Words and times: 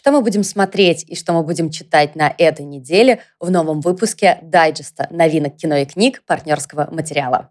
что 0.00 0.12
мы 0.12 0.22
будем 0.22 0.44
смотреть 0.44 1.04
и 1.06 1.14
что 1.14 1.34
мы 1.34 1.42
будем 1.42 1.68
читать 1.68 2.16
на 2.16 2.34
этой 2.38 2.64
неделе 2.64 3.20
в 3.38 3.50
новом 3.50 3.82
выпуске 3.82 4.38
дайджеста 4.40 5.06
новинок 5.10 5.56
кино 5.56 5.76
и 5.76 5.84
книг 5.84 6.22
партнерского 6.26 6.88
материала. 6.90 7.50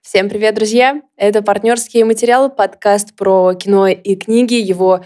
Всем 0.00 0.30
привет, 0.30 0.54
друзья! 0.54 1.02
Это 1.18 1.42
партнерские 1.42 2.06
материалы, 2.06 2.48
подкаст 2.48 3.14
про 3.14 3.52
кино 3.52 3.88
и 3.88 4.16
книги. 4.16 4.54
Его 4.54 5.04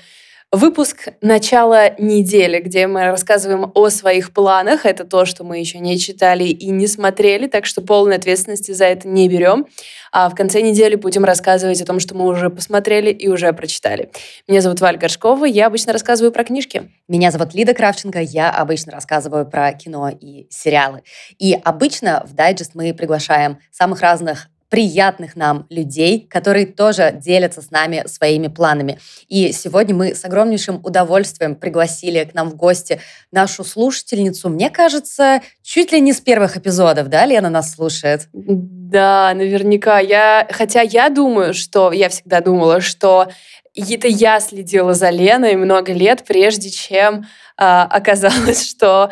Выпуск 0.53 1.11
начала 1.21 1.91
недели, 1.97 2.59
где 2.59 2.89
мы 2.89 3.05
рассказываем 3.05 3.71
о 3.73 3.89
своих 3.89 4.33
планах. 4.33 4.85
Это 4.85 5.05
то, 5.05 5.25
что 5.25 5.45
мы 5.45 5.59
еще 5.59 5.79
не 5.79 5.97
читали 5.97 6.43
и 6.43 6.71
не 6.71 6.89
смотрели, 6.89 7.47
так 7.47 7.67
что 7.67 7.83
полной 7.83 8.17
ответственности 8.17 8.73
за 8.73 8.87
это 8.87 9.07
не 9.07 9.29
берем. 9.29 9.69
А 10.11 10.29
в 10.29 10.35
конце 10.35 10.61
недели 10.61 10.97
будем 10.97 11.25
рассказывать 11.25 11.81
о 11.81 11.85
том, 11.85 12.01
что 12.01 12.17
мы 12.17 12.27
уже 12.27 12.51
посмотрели 12.51 13.13
и 13.13 13.29
уже 13.29 13.53
прочитали. 13.53 14.11
Меня 14.49 14.61
зовут 14.61 14.81
Валь 14.81 14.97
Горшкова, 14.97 15.45
я 15.45 15.69
обычно 15.69 15.93
рассказываю 15.93 16.33
про 16.33 16.43
книжки. 16.43 16.91
Меня 17.07 17.31
зовут 17.31 17.55
Лида 17.55 17.73
Кравченко, 17.73 18.19
я 18.21 18.51
обычно 18.51 18.91
рассказываю 18.91 19.47
про 19.47 19.73
кино 19.73 20.11
и 20.11 20.49
сериалы. 20.51 21.05
И 21.39 21.57
обычно 21.63 22.27
в 22.27 22.35
дайджест 22.35 22.73
мы 22.75 22.93
приглашаем 22.93 23.61
самых 23.71 24.01
разных 24.01 24.49
приятных 24.71 25.37
нам 25.37 25.67
людей, 25.69 26.27
которые 26.31 26.65
тоже 26.65 27.13
делятся 27.13 27.61
с 27.61 27.71
нами 27.71 28.05
своими 28.07 28.47
планами. 28.47 28.99
И 29.29 29.53
сегодня 29.53 29.95
мы 29.95 30.15
с 30.15 30.25
огромнейшим 30.25 30.81
удовольствием 30.85 31.57
пригласили 31.57 32.25
к 32.25 32.35
нам 32.35 32.49
в 32.51 32.57
гости 32.57 33.01
нашу 33.33 33.65
слушательницу. 33.65 34.49
Мне 34.49 34.71
кажется, 34.71 35.43
чуть 35.63 35.93
ли 35.93 36.01
не 36.01 36.13
с 36.13 36.21
первых 36.21 36.57
эпизодов, 36.57 37.09
да, 37.09 37.27
Лена 37.27 37.51
нас 37.51 37.75
слушает? 37.75 38.29
Да, 38.33 39.33
наверняка. 39.35 39.99
Я, 39.99 40.47
хотя 40.51 40.83
я 40.83 41.11
думаю, 41.11 41.53
что 41.53 41.93
я 41.93 42.09
всегда 42.09 42.41
думала, 42.41 42.81
что 42.81 43.29
это 43.75 44.09
я 44.09 44.41
следила 44.41 44.95
за 44.95 45.11
Леной 45.11 45.57
много 45.57 45.93
лет, 45.93 46.25
прежде 46.27 46.71
чем 46.71 47.27
оказалось, 47.61 48.69
что 48.69 49.11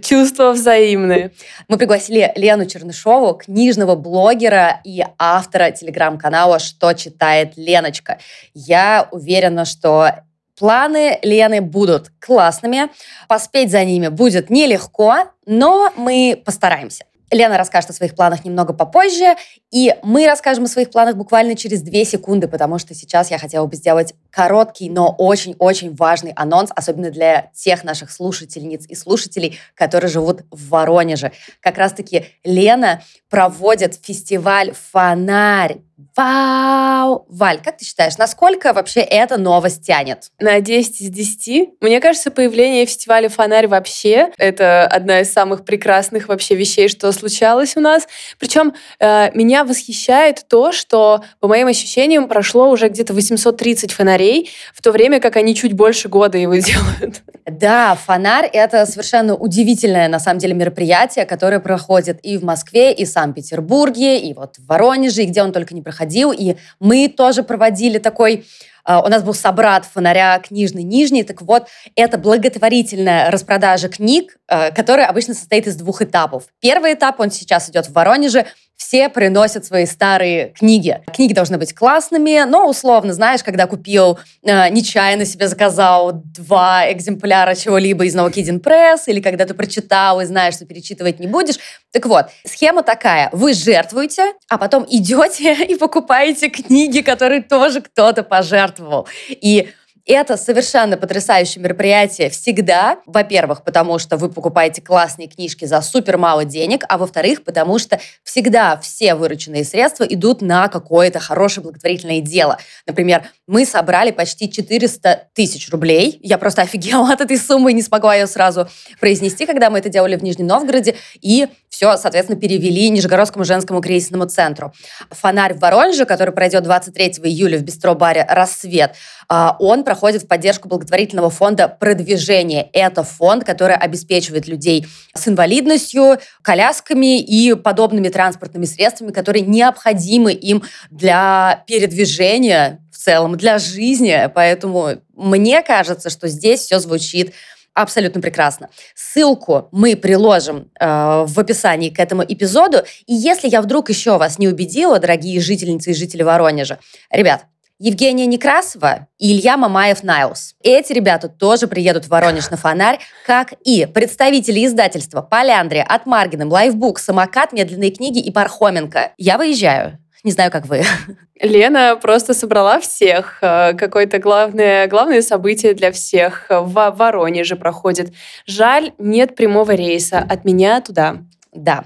чувства 0.00 0.52
взаимные. 0.52 1.32
Мы 1.66 1.78
пригласили 1.78 2.32
Лену 2.36 2.66
Чернышову, 2.66 3.34
книжного 3.34 3.96
блогера 3.96 4.80
и 4.84 5.04
автора 5.18 5.70
телеграм-канала 5.72 6.58
«Что 6.58 6.92
читает 6.92 7.54
Леночка». 7.56 8.18
Я 8.54 9.08
уверена, 9.10 9.64
что 9.64 10.12
Планы 10.58 11.20
Лены 11.22 11.60
будут 11.60 12.10
классными. 12.20 12.88
Поспеть 13.28 13.70
за 13.70 13.84
ними 13.84 14.08
будет 14.08 14.50
нелегко, 14.50 15.30
но 15.46 15.92
мы 15.96 16.40
постараемся. 16.44 17.04
Лена 17.30 17.58
расскажет 17.58 17.90
о 17.90 17.92
своих 17.92 18.14
планах 18.14 18.44
немного 18.44 18.72
попозже, 18.72 19.36
и 19.70 19.94
мы 20.02 20.26
расскажем 20.26 20.64
о 20.64 20.68
своих 20.68 20.90
планах 20.90 21.16
буквально 21.16 21.56
через 21.56 21.82
две 21.82 22.04
секунды, 22.04 22.48
потому 22.48 22.78
что 22.78 22.94
сейчас 22.94 23.30
я 23.30 23.38
хотела 23.38 23.66
бы 23.66 23.76
сделать 23.76 24.14
короткий, 24.30 24.88
но 24.88 25.14
очень-очень 25.16 25.94
важный 25.94 26.32
анонс, 26.36 26.70
особенно 26.74 27.10
для 27.10 27.50
тех 27.54 27.84
наших 27.84 28.10
слушательниц 28.10 28.86
и 28.86 28.94
слушателей, 28.94 29.58
которые 29.74 30.10
живут 30.10 30.42
в 30.50 30.68
Воронеже. 30.68 31.32
Как 31.60 31.76
раз-таки 31.78 32.26
Лена 32.44 33.02
проводит 33.28 33.98
фестиваль 34.02 34.72
«Фонарь». 34.92 35.87
Вау! 36.16 37.26
Валь, 37.28 37.60
как 37.60 37.78
ты 37.78 37.84
считаешь, 37.84 38.18
насколько 38.18 38.72
вообще 38.72 39.00
эта 39.00 39.36
новость 39.36 39.84
тянет? 39.84 40.30
На 40.38 40.60
10 40.60 41.00
из 41.00 41.10
10. 41.10 41.70
Мне 41.80 42.00
кажется, 42.00 42.30
появление 42.30 42.86
фестиваля 42.86 43.28
«Фонарь» 43.28 43.66
вообще— 43.66 44.30
это 44.38 44.86
одна 44.86 45.20
из 45.20 45.32
самых 45.32 45.64
прекрасных 45.64 46.28
вообще 46.28 46.54
вещей, 46.54 46.88
что 46.88 47.10
случалось 47.10 47.76
у 47.76 47.80
нас. 47.80 48.06
Причем 48.38 48.74
э, 49.00 49.32
меня 49.34 49.64
восхищает 49.64 50.44
то, 50.46 50.70
что, 50.70 51.24
по 51.40 51.48
моим 51.48 51.66
ощущениям, 51.66 52.28
прошло 52.28 52.70
уже 52.70 52.88
где-то 52.88 53.12
830 53.12 53.90
фонарей, 53.90 54.50
в 54.72 54.82
то 54.82 54.92
время 54.92 55.18
как 55.18 55.34
они 55.34 55.56
чуть 55.56 55.72
больше 55.72 56.08
года 56.08 56.38
его 56.38 56.54
делают. 56.58 57.22
Да, 57.44 57.96
«Фонарь»— 58.06 58.48
это 58.52 58.86
совершенно 58.86 59.34
удивительное, 59.34 60.06
на 60.08 60.20
самом 60.20 60.38
деле, 60.38 60.54
мероприятие, 60.54 61.26
которое 61.26 61.58
проходит 61.58 62.20
и 62.22 62.38
в 62.38 62.44
Москве, 62.44 62.92
и 62.92 63.04
в 63.04 63.08
Санкт-Петербурге, 63.08 64.20
и 64.20 64.32
вот 64.32 64.58
в 64.58 64.66
Воронеже, 64.66 65.22
и 65.22 65.26
где 65.26 65.42
он 65.42 65.52
только 65.52 65.74
не 65.74 65.82
проходил. 65.88 66.32
И 66.32 66.56
мы 66.80 67.08
тоже 67.08 67.42
проводили 67.42 67.98
такой 67.98 68.44
а, 68.84 69.02
у 69.02 69.08
нас 69.08 69.22
был 69.22 69.34
собрат 69.34 69.84
фонаря 69.84 70.38
книжный 70.38 70.82
Нижний. 70.82 71.22
Так 71.22 71.42
вот, 71.42 71.68
это 71.94 72.16
благотворительная 72.16 73.30
распродажа 73.30 73.88
книг, 73.90 74.38
а, 74.48 74.70
которая 74.70 75.06
обычно 75.06 75.34
состоит 75.34 75.66
из 75.66 75.76
двух 75.76 76.00
этапов. 76.00 76.44
Первый 76.60 76.94
этап, 76.94 77.20
он 77.20 77.30
сейчас 77.30 77.68
идет 77.68 77.86
в 77.86 77.92
Воронеже, 77.92 78.46
все 78.78 79.08
приносят 79.08 79.66
свои 79.66 79.84
старые 79.84 80.54
книги. 80.56 81.02
Книги 81.12 81.34
должны 81.34 81.58
быть 81.58 81.74
классными, 81.74 82.44
но 82.48 82.66
условно, 82.68 83.12
знаешь, 83.12 83.42
когда 83.42 83.66
купил, 83.66 84.18
э, 84.42 84.70
нечаянно 84.70 85.26
себе 85.26 85.48
заказал 85.48 86.12
два 86.12 86.90
экземпляра 86.90 87.56
чего-либо 87.56 88.06
из 88.06 88.14
Новокидин 88.14 88.60
Пресс, 88.60 89.08
или 89.08 89.20
когда 89.20 89.44
ты 89.44 89.52
прочитал 89.52 90.20
и 90.20 90.24
знаешь, 90.24 90.54
что 90.54 90.64
перечитывать 90.64 91.18
не 91.18 91.26
будешь. 91.26 91.56
Так 91.92 92.06
вот, 92.06 92.26
схема 92.46 92.82
такая. 92.84 93.28
Вы 93.32 93.52
жертвуете, 93.52 94.32
а 94.48 94.56
потом 94.56 94.86
идете 94.88 95.54
и 95.68 95.74
покупаете 95.74 96.48
книги, 96.48 97.00
которые 97.00 97.42
тоже 97.42 97.80
кто-то 97.80 98.22
пожертвовал. 98.22 99.08
И 99.28 99.68
это 100.08 100.36
совершенно 100.36 100.96
потрясающее 100.96 101.62
мероприятие 101.62 102.30
всегда. 102.30 102.98
Во-первых, 103.06 103.62
потому 103.62 103.98
что 103.98 104.16
вы 104.16 104.30
покупаете 104.30 104.80
классные 104.80 105.28
книжки 105.28 105.64
за 105.64 105.80
супер 105.82 106.18
мало 106.18 106.44
денег, 106.44 106.84
а 106.88 106.98
во-вторых, 106.98 107.44
потому 107.44 107.78
что 107.78 108.00
всегда 108.24 108.78
все 108.78 109.14
вырученные 109.14 109.64
средства 109.64 110.04
идут 110.04 110.40
на 110.40 110.68
какое-то 110.68 111.20
хорошее 111.20 111.62
благотворительное 111.62 112.20
дело. 112.20 112.58
Например, 112.86 113.30
мы 113.46 113.64
собрали 113.64 114.10
почти 114.10 114.50
400 114.50 115.28
тысяч 115.34 115.70
рублей. 115.70 116.18
Я 116.22 116.38
просто 116.38 116.62
офигела 116.62 117.12
от 117.12 117.20
этой 117.20 117.38
суммы 117.38 117.72
не 117.72 117.82
смогла 117.82 118.14
ее 118.14 118.26
сразу 118.26 118.68
произнести, 119.00 119.46
когда 119.46 119.70
мы 119.70 119.78
это 119.78 119.88
делали 119.88 120.16
в 120.16 120.22
Нижнем 120.22 120.46
Новгороде. 120.46 120.96
И 121.20 121.48
все, 121.68 121.96
соответственно, 121.96 122.38
перевели 122.38 122.88
Нижегородскому 122.90 123.44
женскому 123.44 123.80
кризисному 123.80 124.26
центру. 124.26 124.72
Фонарь 125.10 125.54
в 125.54 125.60
Воронеже, 125.60 126.04
который 126.04 126.34
пройдет 126.34 126.64
23 126.64 127.06
июля 127.24 127.58
в 127.58 127.62
бистро-баре 127.62 128.26
«Рассвет», 128.28 128.94
а, 129.30 129.56
он 129.58 129.84
проходит 129.84 130.22
в 130.22 130.26
поддержку 130.26 130.68
благотворительного 130.68 131.28
фонда 131.28 131.68
«Продвижение». 131.68 132.68
Это 132.72 133.02
фонд, 133.02 133.44
который 133.44 133.76
обеспечивает 133.76 134.48
людей 134.48 134.86
с 135.14 135.28
инвалидностью, 135.28 136.18
колясками 136.42 137.20
и 137.20 137.54
подобными 137.54 138.08
транспортными 138.08 138.64
средствами, 138.64 139.12
которые 139.12 139.44
необходимы 139.44 140.32
им 140.32 140.62
для 140.90 141.62
передвижения 141.66 142.80
в 142.90 142.96
целом, 142.96 143.36
для 143.36 143.58
жизни. 143.58 144.30
Поэтому 144.34 144.94
мне 145.14 145.62
кажется, 145.62 146.08
что 146.08 146.28
здесь 146.28 146.60
все 146.60 146.78
звучит 146.78 147.34
абсолютно 147.74 148.20
прекрасно. 148.20 148.70
Ссылку 148.94 149.68
мы 149.72 149.96
приложим 149.96 150.70
э, 150.78 151.24
в 151.26 151.38
описании 151.38 151.90
к 151.90 151.98
этому 151.98 152.24
эпизоду. 152.24 152.78
И 153.06 153.14
если 153.14 153.48
я 153.48 153.62
вдруг 153.62 153.88
еще 153.88 154.18
вас 154.18 154.38
не 154.38 154.48
убедила, 154.48 154.98
дорогие 154.98 155.40
жительницы 155.40 155.90
и 155.90 155.94
жители 155.94 156.22
Воронежа, 156.22 156.78
ребят, 157.10 157.44
Евгения 157.80 158.26
Некрасова 158.26 159.06
и 159.18 159.32
Илья 159.32 159.56
Мамаев-Найлс. 159.56 160.54
Эти 160.64 160.92
ребята 160.92 161.28
тоже 161.28 161.68
приедут 161.68 162.06
в 162.06 162.08
Воронеж 162.08 162.50
на 162.50 162.56
фонарь, 162.56 162.98
как 163.24 163.52
и 163.64 163.86
представители 163.86 164.66
издательства 164.66 165.22
«Поляндрия», 165.22 165.84
от 165.84 166.04
Маргиным, 166.04 166.50
«Лайфбук», 166.50 166.98
«Самокат», 166.98 167.52
«Медленные 167.52 167.92
книги» 167.92 168.18
и 168.18 168.32
«Пархоменко». 168.32 169.12
Я 169.16 169.38
выезжаю. 169.38 170.00
Не 170.24 170.32
знаю, 170.32 170.50
как 170.50 170.66
вы. 170.66 170.82
Лена 171.40 171.96
просто 172.00 172.34
собрала 172.34 172.80
всех. 172.80 173.38
Э, 173.40 173.74
какое-то 173.74 174.18
главное, 174.18 174.86
главное 174.88 175.22
событие 175.22 175.74
для 175.74 175.92
всех. 175.92 176.46
В 176.48 176.90
Воронеже 176.90 177.56
проходит. 177.56 178.12
Жаль, 178.46 178.92
нет 178.98 179.36
прямого 179.36 179.72
рейса 179.72 180.18
от 180.18 180.44
меня 180.44 180.80
туда. 180.80 181.18
Да. 181.52 181.84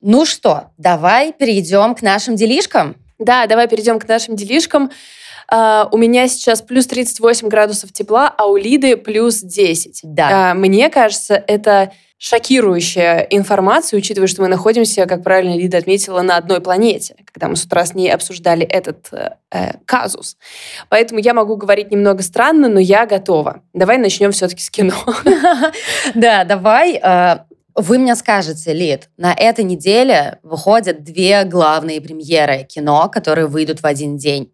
Ну 0.00 0.26
что, 0.26 0.72
давай 0.76 1.32
перейдем 1.32 1.94
к 1.94 2.02
нашим 2.02 2.36
делишкам. 2.36 2.96
Да, 3.18 3.46
давай 3.46 3.68
перейдем 3.68 3.98
к 3.98 4.06
нашим 4.06 4.36
делишкам. 4.36 4.90
Uh, 5.52 5.86
у 5.92 5.98
меня 5.98 6.26
сейчас 6.28 6.62
плюс 6.62 6.86
38 6.86 7.48
градусов 7.48 7.92
тепла, 7.92 8.34
а 8.36 8.46
у 8.46 8.56
Лиды 8.56 8.96
плюс 8.96 9.40
10. 9.40 10.00
Да. 10.02 10.52
Uh, 10.52 10.54
мне 10.54 10.88
кажется, 10.88 11.42
это 11.46 11.92
шокирующая 12.24 13.18
информация, 13.28 13.98
учитывая, 13.98 14.28
что 14.28 14.40
мы 14.40 14.48
находимся, 14.48 15.04
как 15.04 15.22
правильно 15.22 15.58
Лида 15.58 15.76
отметила, 15.76 16.22
на 16.22 16.38
одной 16.38 16.62
планете, 16.62 17.16
когда 17.30 17.48
мы 17.48 17.56
с 17.56 17.64
утра 17.64 17.84
с 17.84 17.94
ней 17.94 18.10
обсуждали 18.10 18.64
этот 18.64 19.08
э, 19.12 19.34
э 19.52 19.72
казус. 19.84 20.38
Поэтому 20.88 21.20
я 21.20 21.34
могу 21.34 21.56
говорить 21.56 21.90
немного 21.90 22.22
странно, 22.22 22.68
но 22.68 22.80
я 22.80 23.04
готова. 23.04 23.60
Давай 23.74 23.98
начнем 23.98 24.32
все-таки 24.32 24.62
с 24.62 24.70
кино. 24.70 24.94
Да, 26.14 26.44
давай. 26.44 26.98
Э, 27.02 27.40
Вы 27.74 27.98
мне 27.98 28.16
скажете, 28.16 28.72
Лид, 28.72 29.10
на 29.18 29.34
этой 29.34 29.64
неделе 29.64 30.38
выходят 30.42 31.02
две 31.04 31.44
главные 31.44 32.00
премьеры 32.00 32.64
кино, 32.64 33.10
которые 33.12 33.48
выйдут 33.48 33.80
в 33.80 33.86
один 33.86 34.16
день. 34.16 34.50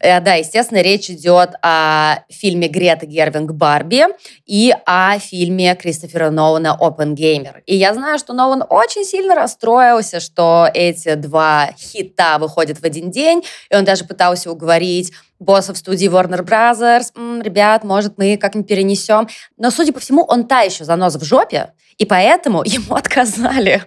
Э, 0.00 0.20
да, 0.20 0.34
естественно, 0.34 0.80
речь 0.82 1.10
идет 1.10 1.50
о 1.62 2.20
фильме 2.28 2.68
Греты 2.68 3.06
Гервиг 3.06 3.52
«Барби» 3.52 4.04
и 4.46 4.74
о 4.86 5.18
фильме 5.18 5.74
Кристофера 5.74 6.30
Нолана 6.30 6.76
«Оппенгеймер». 6.78 7.62
И 7.66 7.76
я 7.76 7.94
знаю, 7.94 8.18
что 8.18 8.32
Нолан 8.32 8.64
очень 8.68 9.04
сильно 9.04 9.34
расстроился, 9.34 10.20
что 10.20 10.68
эти 10.72 11.14
два 11.14 11.70
хита 11.78 12.38
выходят 12.38 12.78
в 12.78 12.84
один 12.84 13.10
день, 13.10 13.44
и 13.70 13.76
он 13.76 13.84
даже 13.84 14.04
пытался 14.04 14.50
уговорить 14.50 15.12
боссов 15.38 15.78
студии 15.78 16.08
Warner 16.08 16.44
Brothers, 16.44 17.12
М, 17.14 17.42
ребят, 17.42 17.84
может, 17.84 18.18
мы 18.18 18.36
как-нибудь 18.36 18.68
перенесем. 18.68 19.28
Но, 19.56 19.70
судя 19.70 19.92
по 19.92 20.00
всему, 20.00 20.22
он 20.22 20.46
та 20.46 20.62
еще 20.62 20.84
занос 20.84 21.16
в 21.16 21.24
жопе, 21.24 21.72
и 21.98 22.04
поэтому 22.04 22.62
ему 22.66 22.94
отказали. 22.94 23.82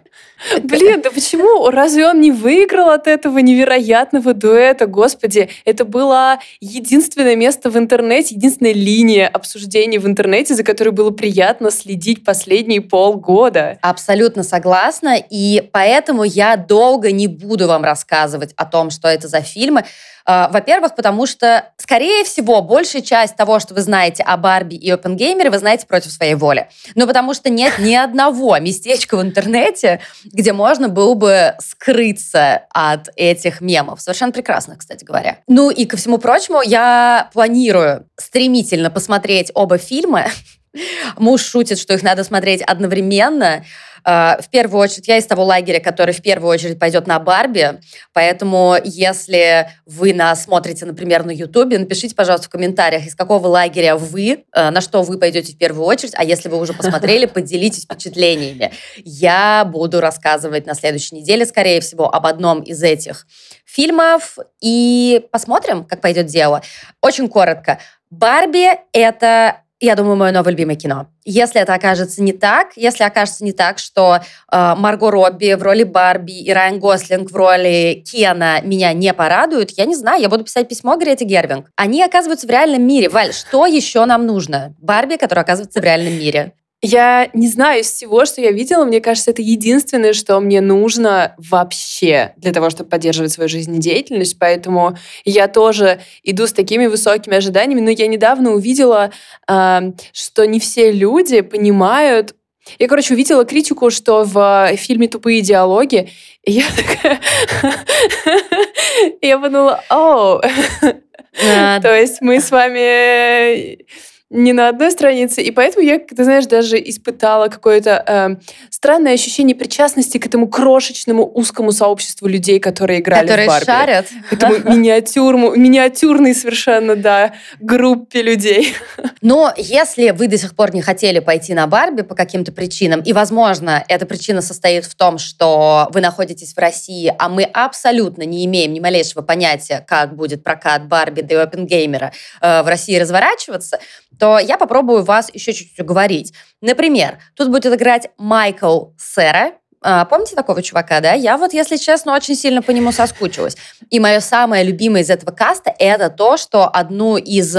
Блин, 0.63 1.01
да 1.01 1.11
почему? 1.11 1.69
Разве 1.69 2.07
он 2.07 2.19
не 2.19 2.31
выиграл 2.31 2.89
от 2.89 3.07
этого 3.07 3.37
невероятного 3.39 4.33
дуэта? 4.33 4.87
Господи, 4.87 5.49
это 5.71 5.85
было 5.85 6.39
единственное 6.59 7.35
место 7.35 7.69
в 7.69 7.77
интернете, 7.77 8.35
единственная 8.35 8.73
линия 8.73 9.27
обсуждений 9.27 9.97
в 9.97 10.05
интернете, 10.05 10.53
за 10.53 10.63
которой 10.63 10.89
было 10.89 11.11
приятно 11.11 11.71
следить 11.71 12.23
последние 12.23 12.81
полгода. 12.81 13.77
Абсолютно 13.81 14.43
согласна, 14.43 15.15
и 15.17 15.67
поэтому 15.71 16.23
я 16.23 16.57
долго 16.57 17.11
не 17.11 17.27
буду 17.27 17.67
вам 17.67 17.83
рассказывать 17.83 18.53
о 18.55 18.65
том, 18.65 18.89
что 18.91 19.07
это 19.07 19.27
за 19.27 19.41
фильмы. 19.41 19.85
А, 20.25 20.49
во-первых, 20.49 20.95
потому 20.95 21.25
что, 21.25 21.69
скорее 21.77 22.23
всего, 22.23 22.61
большая 22.61 23.01
часть 23.01 23.35
того, 23.35 23.59
что 23.59 23.73
вы 23.73 23.81
знаете 23.81 24.23
о 24.23 24.37
Барби 24.37 24.75
и 24.75 24.89
Опенгеймере, 24.89 25.49
вы 25.49 25.59
знаете 25.59 25.87
против 25.87 26.11
своей 26.11 26.35
воли. 26.35 26.69
Ну, 26.95 27.07
потому 27.07 27.33
что 27.33 27.49
нет 27.49 27.79
ни 27.79 27.95
одного 27.95 28.57
местечка 28.59 29.17
в 29.17 29.21
интернете, 29.21 30.01
где 30.25 30.53
можно 30.53 30.89
было 30.89 31.13
бы 31.13 31.55
скрыться 31.59 32.63
от 32.71 33.09
этих 33.15 33.61
мемов. 33.61 34.01
Совершенно 34.01 34.31
прекрасно, 34.31 34.75
кстати 34.77 35.03
говоря. 35.03 35.37
Ну 35.47 35.69
и 35.69 35.85
ко 35.85 35.97
всему 35.97 36.17
прочему, 36.17 36.61
я 36.61 37.29
планирую 37.33 38.07
стремительно 38.17 38.89
посмотреть 38.89 39.51
оба 39.53 39.77
фильма. 39.77 40.27
Муж 41.17 41.41
шутит, 41.41 41.79
что 41.79 41.93
их 41.93 42.03
надо 42.03 42.23
смотреть 42.23 42.61
одновременно. 42.61 43.63
А, 44.03 44.39
в 44.41 44.49
первую 44.49 44.81
очередь, 44.81 45.07
я 45.07 45.17
из 45.17 45.25
того 45.25 45.43
лагеря, 45.43 45.79
который 45.79 46.13
в 46.13 46.21
первую 46.21 46.51
очередь 46.51 46.79
пойдет 46.79 47.07
на 47.07 47.19
Барби, 47.19 47.79
поэтому 48.13 48.75
если 48.83 49.69
вы 49.85 50.13
нас 50.13 50.43
смотрите, 50.43 50.85
например, 50.85 51.25
на 51.25 51.31
Ютубе, 51.31 51.77
напишите, 51.77 52.15
пожалуйста, 52.15 52.47
в 52.47 52.49
комментариях, 52.49 53.05
из 53.05 53.15
какого 53.15 53.47
лагеря 53.47 53.95
вы, 53.95 54.45
а, 54.51 54.71
на 54.71 54.81
что 54.81 55.03
вы 55.03 55.17
пойдете 55.17 55.53
в 55.53 55.57
первую 55.57 55.85
очередь, 55.85 56.13
а 56.15 56.23
если 56.23 56.49
вы 56.49 56.57
уже 56.57 56.73
посмотрели, 56.73 57.25
поделитесь 57.27 57.83
впечатлениями. 57.83 58.71
Я 58.97 59.65
буду 59.65 60.01
рассказывать 60.01 60.65
на 60.65 60.73
следующей 60.73 61.15
неделе, 61.15 61.45
скорее 61.45 61.81
всего, 61.81 62.13
об 62.13 62.25
одном 62.25 62.61
из 62.61 62.81
этих 62.83 63.27
фильмов 63.65 64.37
и 64.59 65.25
посмотрим, 65.31 65.85
как 65.85 66.01
пойдет 66.01 66.25
дело. 66.25 66.61
Очень 67.01 67.29
коротко. 67.29 67.79
Барби— 68.09 68.67
это 68.91 69.61
я 69.85 69.95
думаю, 69.95 70.15
мое 70.15 70.31
новое 70.31 70.51
любимое 70.51 70.75
кино. 70.75 71.07
Если 71.25 71.59
это 71.59 71.73
окажется 71.73 72.21
не 72.21 72.33
так, 72.33 72.69
если 72.75 73.03
окажется 73.03 73.43
не 73.43 73.51
так, 73.51 73.79
что 73.79 74.19
э, 74.51 74.75
Марго 74.77 75.09
Робби 75.09 75.53
в 75.53 75.63
роли 75.63 75.83
Барби 75.83 76.39
и 76.39 76.53
Райан 76.53 76.79
Гослинг 76.79 77.31
в 77.31 77.35
роли 77.35 78.03
Кена 78.05 78.61
меня 78.63 78.93
не 78.93 79.13
порадуют, 79.13 79.71
я 79.71 79.85
не 79.85 79.95
знаю, 79.95 80.21
я 80.21 80.29
буду 80.29 80.43
писать 80.43 80.67
письмо 80.67 80.97
Грете 80.97 81.25
Гервинг. 81.25 81.67
Они 81.75 82.03
оказываются 82.03 82.47
в 82.47 82.49
реальном 82.49 82.83
мире. 82.83 83.09
Валь, 83.09 83.33
что 83.33 83.65
еще 83.65 84.05
нам 84.05 84.25
нужно? 84.25 84.75
Барби, 84.79 85.17
которая 85.17 85.43
оказывается 85.43 85.81
в 85.81 85.83
реальном 85.83 86.13
мире. 86.13 86.53
Я 86.83 87.29
не 87.33 87.47
знаю, 87.47 87.81
из 87.81 87.91
всего, 87.91 88.25
что 88.25 88.41
я 88.41 88.51
видела, 88.51 88.85
мне 88.85 89.01
кажется, 89.01 89.29
это 89.29 89.43
единственное, 89.43 90.13
что 90.13 90.39
мне 90.39 90.61
нужно 90.61 91.35
вообще 91.37 92.33
для 92.37 92.51
того, 92.51 92.71
чтобы 92.71 92.89
поддерживать 92.89 93.31
свою 93.31 93.49
жизнедеятельность. 93.49 94.39
Поэтому 94.39 94.97
я 95.23 95.47
тоже 95.47 96.01
иду 96.23 96.47
с 96.47 96.53
такими 96.53 96.87
высокими 96.87 97.37
ожиданиями. 97.37 97.81
Но 97.81 97.91
я 97.91 98.07
недавно 98.07 98.51
увидела, 98.51 99.11
э, 99.47 99.79
что 100.11 100.47
не 100.47 100.59
все 100.59 100.91
люди 100.91 101.41
понимают 101.41 102.35
я, 102.77 102.87
короче, 102.87 103.15
увидела 103.15 103.43
критику, 103.43 103.89
что 103.89 104.23
в 104.23 104.71
фильме 104.77 105.07
«Тупые 105.07 105.41
диалоги» 105.41 106.09
и 106.43 106.53
я 106.53 106.63
такая... 106.75 107.19
Я 109.21 109.39
подумала, 109.39 109.83
о, 109.89 110.41
то 110.41 111.95
есть 111.95 112.21
мы 112.21 112.39
с 112.39 112.51
вами 112.51 113.85
не 114.31 114.53
на 114.53 114.69
одной 114.69 114.91
странице, 114.91 115.41
и 115.41 115.51
поэтому 115.51 115.85
я, 115.85 115.99
ты 115.99 116.23
знаешь, 116.23 116.45
даже 116.45 116.77
испытала 116.77 117.49
какое-то 117.49 118.03
э, 118.07 118.29
странное 118.69 119.13
ощущение 119.13 119.57
причастности 119.57 120.17
к 120.17 120.25
этому 120.25 120.47
крошечному 120.47 121.29
узкому 121.29 121.73
сообществу 121.73 122.27
людей, 122.27 122.59
которые 122.61 123.01
играли 123.01 123.27
которые 123.27 123.47
в 123.47 123.51
Барби. 123.51 123.65
шарят. 123.65 124.07
К 124.29 124.33
этому 124.33 124.57
миниатюрному, 124.73 125.53
миниатюрной 125.57 126.33
совершенно, 126.33 126.95
да, 126.95 127.33
группе 127.59 128.21
людей. 128.21 128.73
Но 129.21 129.53
если 129.57 130.11
вы 130.11 130.27
до 130.27 130.37
сих 130.37 130.55
пор 130.55 130.73
не 130.73 130.81
хотели 130.81 131.19
пойти 131.19 131.53
на 131.53 131.67
Барби 131.67 132.03
по 132.03 132.15
каким-то 132.15 132.53
причинам, 132.53 133.01
и, 133.01 133.11
возможно, 133.11 133.83
эта 133.89 134.05
причина 134.05 134.41
состоит 134.41 134.85
в 134.85 134.95
том, 134.95 135.17
что 135.17 135.89
вы 135.91 135.99
находитесь 135.99 136.53
в 136.53 136.57
России, 136.57 137.13
а 137.19 137.27
мы 137.27 137.43
абсолютно 137.43 138.23
не 138.23 138.45
имеем 138.45 138.71
ни 138.71 138.79
малейшего 138.79 139.23
понятия, 139.23 139.83
как 139.85 140.15
будет 140.15 140.41
прокат 140.41 140.87
Барби 140.87 141.19
и 141.19 141.33
Опенгеймера 141.33 142.13
э, 142.39 142.61
в 142.63 142.67
России 142.67 142.97
разворачиваться, 142.97 143.79
то 144.21 144.37
я 144.37 144.59
попробую 144.59 145.03
вас 145.03 145.31
еще 145.33 145.51
чуть-чуть 145.51 145.79
уговорить. 145.79 146.31
Например, 146.61 147.17
тут 147.35 147.49
будет 147.49 147.73
играть 147.73 148.11
Майкл 148.19 148.89
Сера, 148.95 149.53
а, 149.83 150.05
помните 150.05 150.35
такого 150.35 150.61
чувака, 150.61 150.99
да? 150.99 151.13
Я 151.13 151.37
вот, 151.37 151.53
если 151.53 151.77
честно, 151.77 152.15
очень 152.15 152.35
сильно 152.35 152.61
по 152.61 152.69
нему 152.69 152.91
соскучилась. 152.91 153.57
И 153.89 153.99
мое 153.99 154.19
самое 154.19 154.63
любимое 154.63 155.01
из 155.01 155.09
этого 155.09 155.31
каста 155.31 155.73
это 155.79 156.11
то, 156.11 156.37
что 156.37 156.67
одну 156.67 157.17
из... 157.17 157.57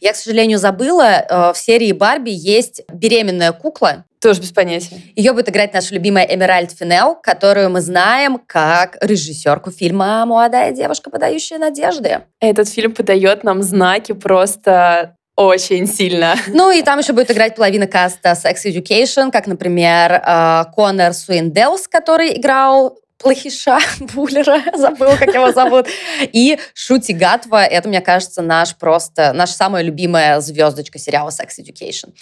Я, 0.00 0.12
к 0.12 0.16
сожалению, 0.16 0.58
забыла, 0.58 1.02
э, 1.02 1.52
в 1.52 1.58
серии 1.58 1.90
Барби 1.90 2.30
есть 2.30 2.82
беременная 2.92 3.50
кукла, 3.50 4.04
тоже 4.20 4.40
без 4.40 4.52
понятия. 4.52 5.02
Ее 5.16 5.32
будет 5.32 5.48
играть 5.48 5.74
наша 5.74 5.94
любимая 5.94 6.24
Эмеральд 6.24 6.70
Финел, 6.70 7.16
которую 7.16 7.70
мы 7.70 7.80
знаем 7.80 8.40
как 8.46 8.96
режиссерку 9.00 9.72
фильма 9.72 10.24
«Молодая 10.26 10.70
девушка, 10.70 11.10
подающая 11.10 11.58
надежды». 11.58 12.20
Этот 12.38 12.68
фильм 12.68 12.94
подает 12.94 13.42
нам 13.42 13.64
знаки 13.64 14.12
просто 14.12 15.16
очень 15.38 15.86
сильно. 15.86 16.34
Ну 16.48 16.72
и 16.72 16.82
там 16.82 16.98
еще 16.98 17.12
будет 17.12 17.30
играть 17.30 17.54
половина 17.54 17.86
каста 17.86 18.30
Sex 18.30 18.56
Education, 18.64 19.30
как, 19.30 19.46
например, 19.46 20.12
э, 20.14 20.64
Конор 20.74 21.14
Суинделс, 21.14 21.86
который 21.86 22.36
играл 22.36 22.98
плохиша 23.18 23.78
Буллера, 24.14 24.60
забыла, 24.76 25.14
как 25.14 25.32
его 25.32 25.52
зовут, 25.52 25.86
и 26.20 26.58
Шути 26.74 27.12
Гатва, 27.12 27.64
это, 27.64 27.88
мне 27.88 28.00
кажется, 28.00 28.42
наш 28.42 28.74
просто, 28.74 29.32
наша 29.32 29.52
самая 29.52 29.84
любимая 29.84 30.40
звездочка 30.40 30.98
сериала 30.98 31.30
Sex 31.30 31.60
Education. 31.60 32.12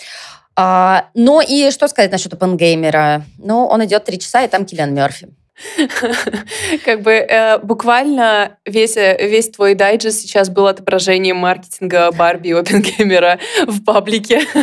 А, 0.55 1.07
ну 1.15 1.41
и 1.41 1.71
что 1.71 1.89
сказать 1.89 2.13
насчет 2.13 2.35
Опенгеймера? 2.35 3.25
Ну, 3.39 3.67
он 3.67 3.83
идет 3.87 4.05
три 4.05 4.19
часа, 4.19 4.43
и 4.45 4.49
там 4.49 4.67
Киллиан 4.67 4.93
Мерфи. 4.93 5.29
Как 6.85 7.01
бы 7.01 7.13
э, 7.13 7.59
буквально 7.59 8.59
весь, 8.67 8.97
э, 8.97 9.17
весь 9.27 9.51
твой 9.51 9.75
дайджест 9.75 10.21
сейчас 10.21 10.51
был 10.51 10.67
отображением 10.67 11.39
маркетинга 11.39 12.11
Барби 12.13 12.49
и 12.49 12.53
Опенгеймера 12.53 13.39
в 13.67 13.85
паблике. 13.85 14.43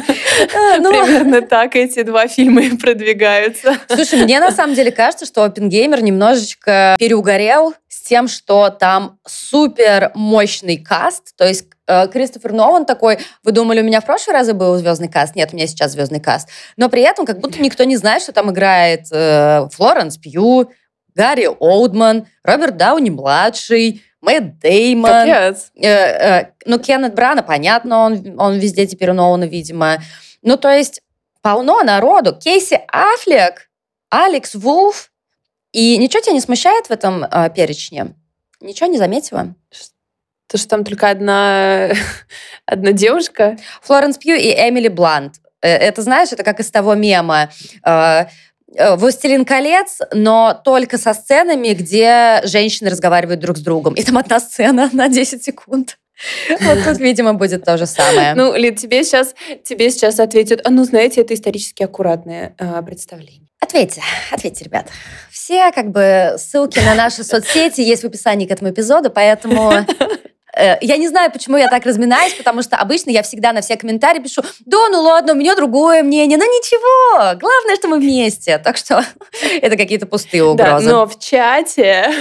А, 0.55 0.77
ну... 0.79 0.89
Примерно 0.89 1.41
так 1.41 1.75
эти 1.75 2.01
два 2.01 2.27
фильма 2.27 2.61
и 2.61 2.75
продвигаются. 2.75 3.77
Слушай, 3.87 4.23
мне 4.23 4.39
на 4.39 4.51
самом 4.51 4.73
деле 4.73 4.91
кажется, 4.91 5.25
что 5.25 5.43
Опенгеймер 5.43 6.01
немножечко 6.01 6.95
переугорел 6.97 7.75
с 7.87 8.01
тем, 8.01 8.27
что 8.27 8.69
там 8.69 9.19
супер 9.27 10.11
мощный 10.15 10.77
каст, 10.77 11.35
то 11.37 11.47
есть 11.47 11.65
э, 11.87 12.07
Кристофер 12.07 12.51
Нолан 12.51 12.85
такой, 12.85 13.19
вы 13.43 13.51
думали, 13.51 13.81
у 13.81 13.83
меня 13.83 14.01
в 14.01 14.05
прошлый 14.05 14.35
раз 14.35 14.51
был 14.51 14.75
звездный 14.77 15.07
каст? 15.07 15.35
Нет, 15.35 15.49
у 15.53 15.55
меня 15.55 15.67
сейчас 15.67 15.91
звездный 15.91 16.19
каст. 16.19 16.49
Но 16.77 16.89
при 16.89 17.03
этом 17.03 17.25
как 17.25 17.39
будто 17.39 17.61
никто 17.61 17.83
не 17.83 17.95
знает, 17.95 18.23
что 18.23 18.31
там 18.31 18.51
играет 18.51 19.05
э, 19.11 19.67
Флоренс 19.71 20.17
Пью, 20.17 20.71
Гарри 21.15 21.47
Олдман, 21.47 22.27
Роберт 22.43 22.77
Дауни-младший, 22.77 24.03
Мэтт 24.21 24.59
Деймон. 24.59 25.09
Капец. 25.09 25.71
Э, 25.75 25.87
э, 25.87 26.51
ну, 26.65 26.79
Кеннет 26.79 27.13
Брана, 27.13 27.43
понятно, 27.43 27.99
он, 28.05 28.39
он 28.39 28.57
везде 28.57 28.87
теперь 28.87 29.11
у 29.11 29.13
Нолана, 29.13 29.43
видимо. 29.43 29.97
Ну, 30.41 30.57
то 30.57 30.69
есть 30.69 31.01
полно 31.41 31.83
народу. 31.83 32.35
Кейси 32.35 32.79
Аффлек, 32.87 33.69
Алекс 34.09 34.55
Вулф. 34.55 35.11
И 35.71 35.97
ничего 35.97 36.21
тебя 36.21 36.33
не 36.33 36.39
смущает 36.39 36.87
в 36.87 36.91
этом 36.91 37.23
э, 37.23 37.49
перечне? 37.53 38.13
Ничего 38.61 38.87
не 38.87 38.97
заметила? 38.97 39.55
То, 40.47 40.57
что 40.57 40.67
там 40.69 40.83
только 40.83 41.09
одна, 41.09 41.89
одна 42.65 42.91
девушка? 42.91 43.57
Флоренс 43.81 44.17
Пью 44.17 44.35
и 44.35 44.49
Эмили 44.51 44.87
Блант. 44.87 45.35
Э, 45.61 45.69
это, 45.69 46.01
знаешь, 46.01 46.31
это 46.31 46.43
как 46.43 46.59
из 46.59 46.69
того 46.69 46.93
мема. 46.93 47.49
Э, 47.85 48.25
«Властелин 48.77 49.45
колец», 49.45 49.99
но 50.13 50.59
только 50.63 50.97
со 50.97 51.13
сценами, 51.13 51.73
где 51.73 52.41
женщины 52.45 52.89
разговаривают 52.89 53.39
друг 53.39 53.57
с 53.57 53.61
другом. 53.61 53.93
И 53.93 54.03
там 54.03 54.17
одна 54.17 54.39
сцена 54.39 54.89
на 54.93 55.09
10 55.09 55.43
секунд. 55.43 55.97
Вот 56.61 56.83
тут, 56.85 56.99
видимо, 56.99 57.33
будет 57.33 57.65
то 57.65 57.77
же 57.77 57.85
самое. 57.85 58.35
Ну, 58.35 58.55
Лид, 58.55 58.79
тебе 58.79 59.03
сейчас, 59.03 59.35
тебе 59.63 59.89
сейчас 59.89 60.19
ответят, 60.19 60.61
а 60.63 60.69
ну, 60.69 60.83
знаете, 60.83 61.21
это 61.21 61.33
исторически 61.33 61.83
аккуратное 61.83 62.55
э, 62.57 62.81
представление. 62.83 63.49
Ответьте, 63.59 64.01
ответьте, 64.31 64.65
ребят. 64.65 64.89
Все 65.31 65.71
как 65.71 65.89
бы 65.89 66.35
ссылки 66.37 66.79
на 66.79 66.95
наши 66.95 67.23
соцсети 67.23 67.81
есть 67.81 68.03
в 68.03 68.07
описании 68.07 68.45
к 68.45 68.51
этому 68.51 68.71
эпизоду, 68.71 69.09
поэтому 69.09 69.71
э, 69.71 69.85
я 70.55 70.97
не 70.97 71.07
знаю, 71.07 71.31
почему 71.31 71.57
я 71.57 71.67
так 71.67 71.85
разминаюсь, 71.85 72.33
потому 72.33 72.61
что 72.61 72.77
обычно 72.77 73.09
я 73.09 73.23
всегда 73.23 73.53
на 73.53 73.61
все 73.61 73.75
комментарии 73.75 74.19
пишу, 74.19 74.43
да, 74.65 74.89
ну 74.89 75.01
ладно, 75.01 75.33
у 75.33 75.35
меня 75.35 75.55
другое 75.55 76.03
мнение, 76.03 76.37
но 76.37 76.45
ничего, 76.45 77.39
главное, 77.39 77.75
что 77.75 77.87
мы 77.87 77.99
вместе. 77.99 78.57
Так 78.59 78.77
что 78.77 79.03
это 79.61 79.77
какие-то 79.77 80.05
пустые 80.05 80.43
угрозы. 80.43 80.85
Да, 80.85 80.91
но 80.91 81.07
в 81.07 81.19
чате 81.19 82.11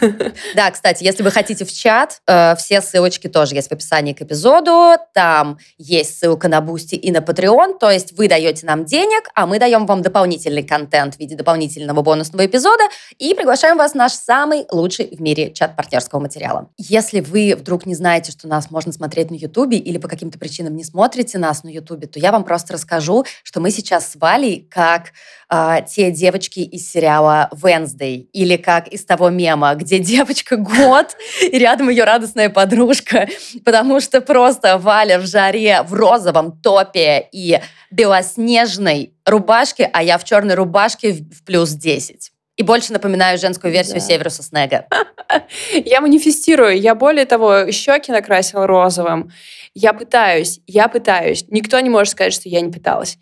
Да, 0.54 0.70
кстати, 0.70 1.04
если 1.04 1.22
вы 1.22 1.30
хотите 1.30 1.64
в 1.64 1.72
чат, 1.72 2.20
э, 2.26 2.54
все 2.56 2.80
ссылочки 2.80 3.28
тоже 3.28 3.54
есть 3.54 3.68
в 3.68 3.72
описании 3.72 4.12
к 4.12 4.22
эпизоду. 4.22 4.96
Там 5.14 5.58
есть 5.78 6.18
ссылка 6.18 6.48
на 6.48 6.60
Boosty 6.60 6.94
и 6.94 7.10
на 7.10 7.18
Patreon. 7.18 7.78
То 7.78 7.90
есть 7.90 8.12
вы 8.12 8.28
даете 8.28 8.66
нам 8.66 8.84
денег, 8.84 9.28
а 9.34 9.46
мы 9.46 9.58
даем 9.58 9.86
вам 9.86 10.02
дополнительный 10.02 10.62
контент 10.62 11.16
в 11.16 11.18
виде 11.18 11.36
дополнительного 11.36 12.02
бонусного 12.02 12.46
эпизода 12.46 12.84
и 13.18 13.34
приглашаем 13.34 13.76
вас 13.76 13.92
в 13.92 13.94
наш 13.94 14.12
самый 14.12 14.66
лучший 14.70 15.08
в 15.14 15.20
мире 15.20 15.52
чат 15.52 15.76
партнерского 15.76 16.20
материала. 16.20 16.68
Если 16.76 17.20
вы 17.20 17.54
вдруг 17.56 17.86
не 17.86 17.94
знаете, 17.94 18.32
что 18.32 18.48
нас 18.48 18.70
можно 18.70 18.92
смотреть 18.92 19.30
на 19.30 19.36
Ютубе 19.36 19.78
или 19.78 19.98
по 19.98 20.08
каким-то 20.08 20.38
причинам 20.38 20.76
не 20.76 20.84
смотрите 20.84 21.38
нас 21.38 21.64
на 21.64 21.68
Ютубе, 21.68 22.06
то 22.06 22.18
я 22.18 22.32
вам 22.32 22.44
просто 22.44 22.74
расскажу, 22.74 23.24
что 23.42 23.60
мы 23.60 23.70
сейчас 23.70 24.10
с 24.12 24.16
Валей, 24.16 24.66
как 24.70 25.12
э, 25.50 25.78
те 25.88 26.10
девочки 26.10 26.60
из 26.60 26.90
сериала 26.90 27.48
Wednesday 27.52 28.26
или 28.32 28.56
как 28.56 28.88
из 28.88 29.04
того 29.04 29.30
мема, 29.30 29.74
где 29.74 29.98
девочка 30.00 30.56
год, 30.56 31.16
и 31.40 31.58
рядом 31.58 31.88
ее 31.88 32.04
радостная 32.04 32.50
подружка, 32.50 33.28
потому 33.64 34.00
что 34.00 34.20
просто 34.20 34.78
Валя 34.78 35.18
в 35.18 35.26
жаре, 35.26 35.82
в 35.82 35.92
розовом 35.94 36.52
топе 36.60 37.28
и 37.32 37.60
белоснежной 37.90 39.14
рубашке, 39.24 39.90
а 39.92 40.02
я 40.02 40.18
в 40.18 40.24
черной 40.24 40.54
рубашке 40.54 41.12
в 41.12 41.44
плюс 41.44 41.70
10. 41.70 42.32
И 42.56 42.62
больше 42.62 42.92
напоминаю 42.92 43.38
женскую 43.38 43.72
версию 43.72 43.96
да. 43.96 44.00
Северуса 44.00 44.42
Снега. 44.42 44.86
Я 45.72 46.00
манифестирую. 46.00 46.80
Я 46.80 46.94
более 46.94 47.26
того, 47.26 47.70
щеки 47.70 48.10
накрасила 48.10 48.66
розовым. 48.66 49.30
Я 49.78 49.92
пытаюсь, 49.92 50.60
я 50.66 50.88
пытаюсь. 50.88 51.44
Никто 51.48 51.78
не 51.80 51.90
может 51.90 52.12
сказать, 52.12 52.32
что 52.32 52.48
я 52.48 52.62
не 52.62 52.72
пыталась. 52.72 53.18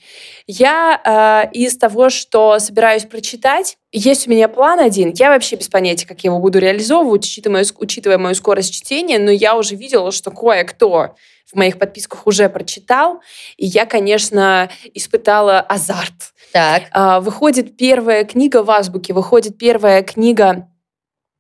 Я 0.47 1.01
э, 1.05 1.51
из 1.53 1.77
того, 1.77 2.11
что 2.11 2.61
собираюсь 2.61 3.07
прочитать, 3.07 3.77
есть 3.91 4.29
у 4.29 4.31
меня 4.31 4.47
план 4.47 4.79
один. 4.79 5.13
Я 5.17 5.31
вообще 5.31 5.57
без 5.57 5.67
понятия, 5.67 6.07
как 6.07 6.21
я 6.23 6.29
его 6.29 6.39
буду 6.39 6.61
реализовывать, 6.61 7.25
учитывая, 7.25 7.67
учитывая 7.79 8.19
мою 8.19 8.37
скорость 8.37 8.73
чтения, 8.73 9.19
но 9.19 9.33
я 9.33 9.57
уже 9.57 9.75
видела, 9.75 10.13
что 10.13 10.31
кое-кто 10.31 11.17
в 11.45 11.57
моих 11.57 11.77
подписках 11.77 12.25
уже 12.29 12.49
прочитал, 12.49 13.21
и 13.57 13.67
я, 13.67 13.85
конечно, 13.85 14.71
испытала 14.95 15.59
азарт. 15.61 16.34
Так. 16.55 16.85
Э, 16.95 17.19
выходит 17.19 17.77
первая 17.77 18.25
книга 18.25 18.63
в 18.63 18.71
азбуке, 18.71 19.13
выходит 19.13 19.59
первая 19.59 20.05
книга 20.05 20.69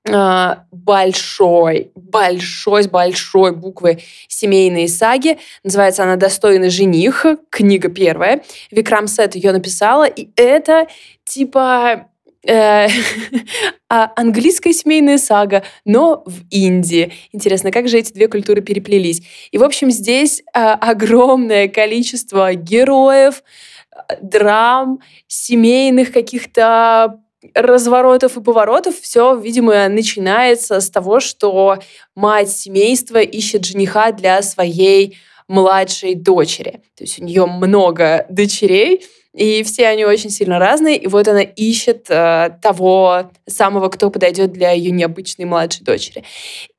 а, 0.07 0.65
большой, 0.71 1.93
большой, 1.95 2.83
с 2.83 2.89
большой 2.89 3.53
буквы 3.53 4.01
семейные 4.29 4.89
саги. 4.89 5.39
Называется 5.63 6.03
она 6.03 6.17
«Достойный 6.17 6.69
жених», 6.69 7.25
книга 7.49 7.89
первая. 7.89 8.43
Викрам 8.71 9.07
Сет 9.07 9.35
ее 9.35 9.53
написала, 9.53 10.05
и 10.05 10.29
это 10.37 10.89
типа 11.25 12.09
э, 12.47 12.89
а, 13.89 14.13
английская 14.17 14.75
семейная 14.75 15.19
сага, 15.19 15.63
но 15.87 16.23
в 16.27 16.41
Индии. 16.51 17.13
Интересно, 17.33 17.71
как 17.71 17.89
же 17.89 17.99
эти 17.99 18.13
две 18.13 18.29
культуры 18.29 18.61
переплелись? 18.61 19.23
И, 19.53 19.59
в 19.59 19.63
общем, 19.63 19.91
здесь 19.91 20.43
а, 20.53 20.75
огромное 20.75 21.69
количество 21.69 22.55
героев, 22.55 23.43
драм, 24.21 25.01
семейных 25.27 26.13
каких-то 26.13 27.21
разворотов 27.55 28.37
и 28.37 28.43
поворотов 28.43 28.99
все, 29.01 29.35
видимо, 29.37 29.89
начинается 29.89 30.81
с 30.81 30.91
того, 30.91 31.21
что 31.21 31.79
мать 32.15 32.51
семейства 32.51 33.19
ищет 33.19 33.65
жениха 33.65 34.13
для 34.13 34.41
своей 34.43 35.19
младшей 35.47 36.15
дочери. 36.15 36.83
То 36.97 37.05
есть 37.05 37.21
у 37.21 37.25
нее 37.25 37.45
много 37.45 38.27
дочерей, 38.31 39.05
и 39.35 39.63
все 39.65 39.89
они 39.89 40.05
очень 40.05 40.31
сильно 40.31 40.59
разные. 40.59 40.97
И 40.97 41.07
вот 41.07 41.29
она 41.29 41.43
ищет 41.43 42.07
э, 42.09 42.51
того 42.63 43.31
самого, 43.47 43.89
кто 43.89 44.11
подойдет 44.11 44.53
для 44.53 44.71
ее 44.71 44.91
необычной 44.91 45.45
младшей 45.45 45.85
дочери. 45.85 46.25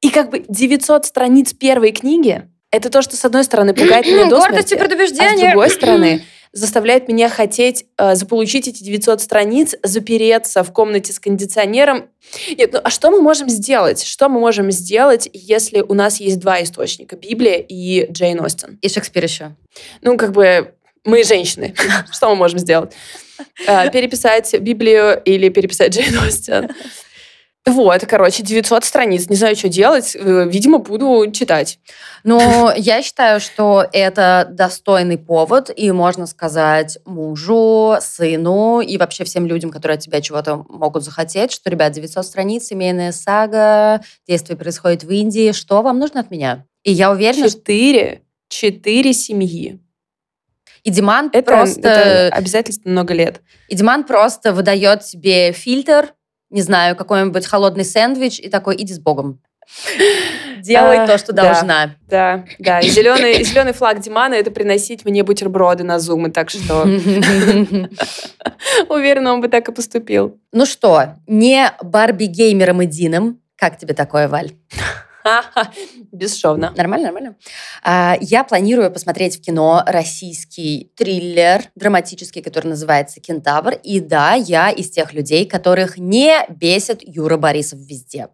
И 0.01 0.09
как 0.09 0.31
бы 0.31 0.43
900 0.47 1.05
страниц 1.05 1.53
первой 1.53 1.91
книги 1.91 2.49
это 2.71 2.89
то, 2.89 3.01
что, 3.01 3.15
с 3.15 3.23
одной 3.23 3.43
стороны, 3.43 3.73
пугает 3.73 4.05
меня 4.05 4.25
до 4.29 4.41
смерти, 4.41 4.73
а 4.73 5.37
с 5.37 5.39
другой 5.51 5.69
стороны, 5.69 6.23
заставляет 6.55 7.09
меня 7.09 7.29
хотеть 7.29 7.85
э, 7.97 8.15
заполучить 8.15 8.69
эти 8.69 8.81
900 8.81 9.21
страниц, 9.21 9.75
запереться 9.83 10.63
в 10.63 10.71
комнате 10.71 11.11
с 11.11 11.19
кондиционером. 11.19 12.09
Нет, 12.57 12.71
ну 12.71 12.79
а 12.81 12.89
что 12.89 13.11
мы 13.11 13.21
можем 13.21 13.49
сделать? 13.49 14.03
Что 14.03 14.29
мы 14.29 14.39
можем 14.39 14.71
сделать, 14.71 15.29
если 15.33 15.81
у 15.81 15.93
нас 15.93 16.21
есть 16.21 16.39
два 16.39 16.63
источника, 16.63 17.17
Библия 17.17 17.57
и 17.57 18.09
Джейн 18.09 18.39
Остин? 18.39 18.79
И 18.81 18.87
Шекспир 18.87 19.25
еще. 19.25 19.55
Ну, 20.01 20.17
как 20.17 20.31
бы 20.31 20.73
мы 21.03 21.25
женщины. 21.25 21.75
Что 22.11 22.29
мы 22.29 22.35
можем 22.37 22.57
сделать? 22.59 22.93
Э, 23.67 23.91
переписать 23.91 24.57
Библию 24.61 25.21
или 25.25 25.49
переписать 25.49 25.93
Джейн 25.93 26.17
Остин? 26.19 26.69
Вот, 27.67 28.05
короче, 28.05 28.43
900 28.43 28.83
страниц. 28.83 29.27
Не 29.27 29.35
знаю, 29.35 29.55
что 29.55 29.69
делать. 29.69 30.15
Э, 30.15 30.45
видимо, 30.47 30.77
буду 30.77 31.31
читать. 31.31 31.79
Но 32.23 32.71
я 32.77 33.01
считаю, 33.01 33.39
что 33.39 33.85
это 33.91 34.47
достойный 34.51 35.17
повод, 35.17 35.71
и 35.75 35.91
можно 35.91 36.27
сказать 36.27 36.99
мужу, 37.05 37.95
сыну 38.01 38.81
и 38.81 38.97
вообще 38.97 39.23
всем 39.23 39.47
людям, 39.47 39.71
которые 39.71 39.95
от 39.95 40.01
тебя 40.01 40.21
чего-то 40.21 40.63
могут 40.69 41.03
захотеть, 41.03 41.51
что, 41.51 41.71
ребят, 41.71 41.93
900 41.93 42.23
страниц, 42.23 42.65
семейная 42.65 43.11
сага, 43.11 44.01
действие 44.27 44.57
происходит 44.57 45.03
в 45.03 45.09
Индии. 45.09 45.51
Что 45.51 45.81
вам 45.81 45.97
нужно 45.97 46.19
от 46.19 46.29
меня? 46.29 46.65
И 46.83 46.91
я 46.91 47.09
уверена, 47.09 47.49
Четыре. 47.49 48.21
Четыре 48.47 49.11
семьи. 49.11 49.79
И 50.83 50.91
Диман 50.91 51.31
это, 51.33 51.51
просто... 51.51 51.89
Это 51.89 52.35
обязательство 52.35 52.87
много 52.89 53.15
лет. 53.15 53.41
И 53.69 53.75
Диман 53.75 54.03
просто 54.03 54.53
выдает 54.53 55.03
себе 55.03 55.51
фильтр, 55.51 56.13
не 56.49 56.61
знаю, 56.61 56.95
какой-нибудь 56.95 57.45
холодный 57.45 57.85
сэндвич 57.85 58.39
и 58.39 58.49
такой, 58.49 58.75
иди 58.77 58.93
с 58.93 58.99
Богом. 58.99 59.41
Делай 60.59 60.97
а, 60.97 61.07
то, 61.07 61.17
что 61.17 61.33
должна. 61.33 61.95
Да, 62.07 62.45
да. 62.59 62.81
Зеленый, 62.81 63.43
зеленый 63.43 63.73
флаг 63.73 63.99
Димана— 63.99 64.33
это 64.35 64.51
приносить 64.51 65.05
мне 65.05 65.23
бутерброды 65.23 65.83
на 65.83 65.99
зумы, 65.99 66.31
так 66.31 66.49
что 66.49 66.83
уверена, 68.89 69.33
он 69.33 69.41
бы 69.41 69.47
так 69.47 69.67
и 69.69 69.71
поступил. 69.71 70.39
Ну 70.51 70.65
что, 70.65 71.15
не 71.27 71.71
Барби-геймером 71.81 72.81
и 72.81 72.85
Дином. 72.85 73.39
Как 73.57 73.77
тебе 73.77 73.93
такое, 73.93 74.27
Валь? 74.27 74.51
Бесшовно. 76.11 76.73
Нормально, 76.75 77.07
нормально. 77.07 77.35
А, 77.83 78.17
я 78.21 78.43
планирую 78.43 78.91
посмотреть 78.91 79.37
в 79.37 79.41
кино 79.41 79.83
российский 79.85 80.91
триллер 80.95 81.63
драматический, 81.75 82.41
который 82.41 82.67
называется 82.67 83.19
«Кентавр». 83.19 83.73
И 83.83 83.99
да, 83.99 84.33
я 84.33 84.69
из 84.69 84.89
тех 84.89 85.13
людей, 85.13 85.45
которых 85.45 85.97
не 85.97 86.45
бесит 86.49 86.99
Юра 87.01 87.37
Борисов 87.37 87.79
везде. 87.79 88.29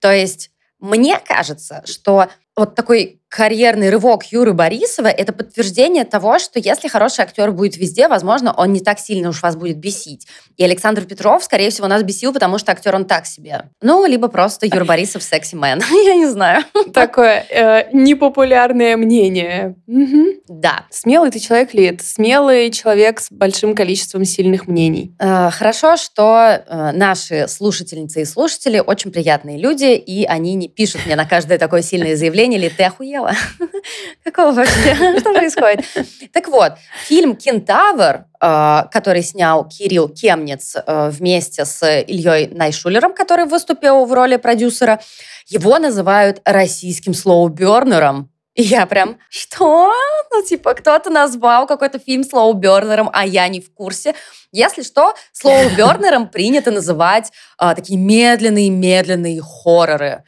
То 0.00 0.12
есть 0.12 0.50
мне 0.78 1.18
кажется, 1.18 1.82
что 1.86 2.28
вот 2.56 2.74
такой 2.74 3.20
карьерный 3.36 3.90
рывок 3.90 4.24
Юры 4.32 4.54
Борисова– 4.54 5.08
это 5.08 5.34
подтверждение 5.34 6.04
того, 6.04 6.38
что 6.38 6.58
если 6.58 6.88
хороший 6.88 7.20
актер 7.20 7.52
будет 7.52 7.76
везде, 7.76 8.08
возможно, 8.08 8.54
он 8.56 8.72
не 8.72 8.80
так 8.80 8.98
сильно 8.98 9.28
уж 9.28 9.42
вас 9.42 9.56
будет 9.56 9.76
бесить. 9.76 10.26
И 10.56 10.64
Александр 10.64 11.02
Петров, 11.02 11.44
скорее 11.44 11.68
всего, 11.68 11.86
нас 11.86 12.02
бесил, 12.02 12.32
потому 12.32 12.56
что 12.56 12.72
актер 12.72 12.94
он 12.94 13.04
так 13.04 13.26
себе. 13.26 13.68
Ну, 13.82 14.06
либо 14.06 14.28
просто 14.28 14.64
Юра 14.64 14.86
Борисов 14.86 15.22
секси-мен. 15.22 15.82
Я 16.06 16.14
не 16.14 16.26
знаю. 16.26 16.64
Такое 16.94 17.44
э, 17.50 17.90
непопулярное 17.92 18.96
мнение. 18.96 19.74
Угу. 19.86 20.24
Да. 20.48 20.86
Смелый 20.88 21.30
ты 21.30 21.38
человек 21.38 21.74
ли 21.74 21.84
это? 21.84 22.02
Смелый 22.02 22.70
человек 22.70 23.20
с 23.20 23.30
большим 23.30 23.74
количеством 23.74 24.24
сильных 24.24 24.66
мнений. 24.66 25.14
Э, 25.18 25.50
хорошо, 25.50 25.98
что 25.98 26.64
э, 26.66 26.92
наши 26.92 27.48
слушательницы 27.48 28.22
и 28.22 28.24
слушатели 28.24 28.78
очень 28.78 29.12
приятные 29.12 29.58
люди, 29.58 29.94
и 29.94 30.24
они 30.24 30.54
не 30.54 30.68
пишут 30.68 31.02
мне 31.04 31.16
на 31.16 31.26
каждое 31.26 31.58
такое 31.58 31.82
сильное 31.82 32.16
заявление 32.16 32.58
или 32.58 32.70
«ты 32.70 32.84
охуел?» 32.84 33.25
охуела. 33.25 33.25
Какого 34.24 34.52
вообще? 34.52 34.94
Что 35.20 35.32
происходит? 35.32 35.84
Так 36.32 36.48
вот, 36.48 36.74
фильм 37.04 37.36
«Кентавр», 37.36 38.24
э, 38.40 38.82
который 38.92 39.22
снял 39.22 39.68
Кирилл 39.68 40.08
Кемнец 40.08 40.76
э, 40.76 41.10
вместе 41.10 41.64
с 41.64 41.82
Ильей 42.00 42.48
Найшулером, 42.48 43.14
который 43.14 43.46
выступил 43.46 44.04
в 44.04 44.12
роли 44.12 44.36
продюсера, 44.36 45.00
его 45.46 45.78
называют 45.78 46.40
российским 46.44 47.14
слоубернером. 47.14 48.30
И 48.54 48.62
я 48.62 48.86
прям, 48.86 49.18
что? 49.28 49.92
Ну, 50.30 50.42
типа, 50.42 50.72
кто-то 50.74 51.10
назвал 51.10 51.66
какой-то 51.66 51.98
фильм 51.98 52.24
слоубернером, 52.24 53.10
а 53.12 53.26
я 53.26 53.48
не 53.48 53.60
в 53.60 53.72
курсе. 53.72 54.14
Если 54.50 54.82
что, 54.82 55.14
слоубернером 55.32 56.28
принято 56.28 56.70
называть 56.70 57.32
а, 57.58 57.74
такие 57.74 57.98
медленные-медленные 57.98 59.42
хорроры 59.42 60.24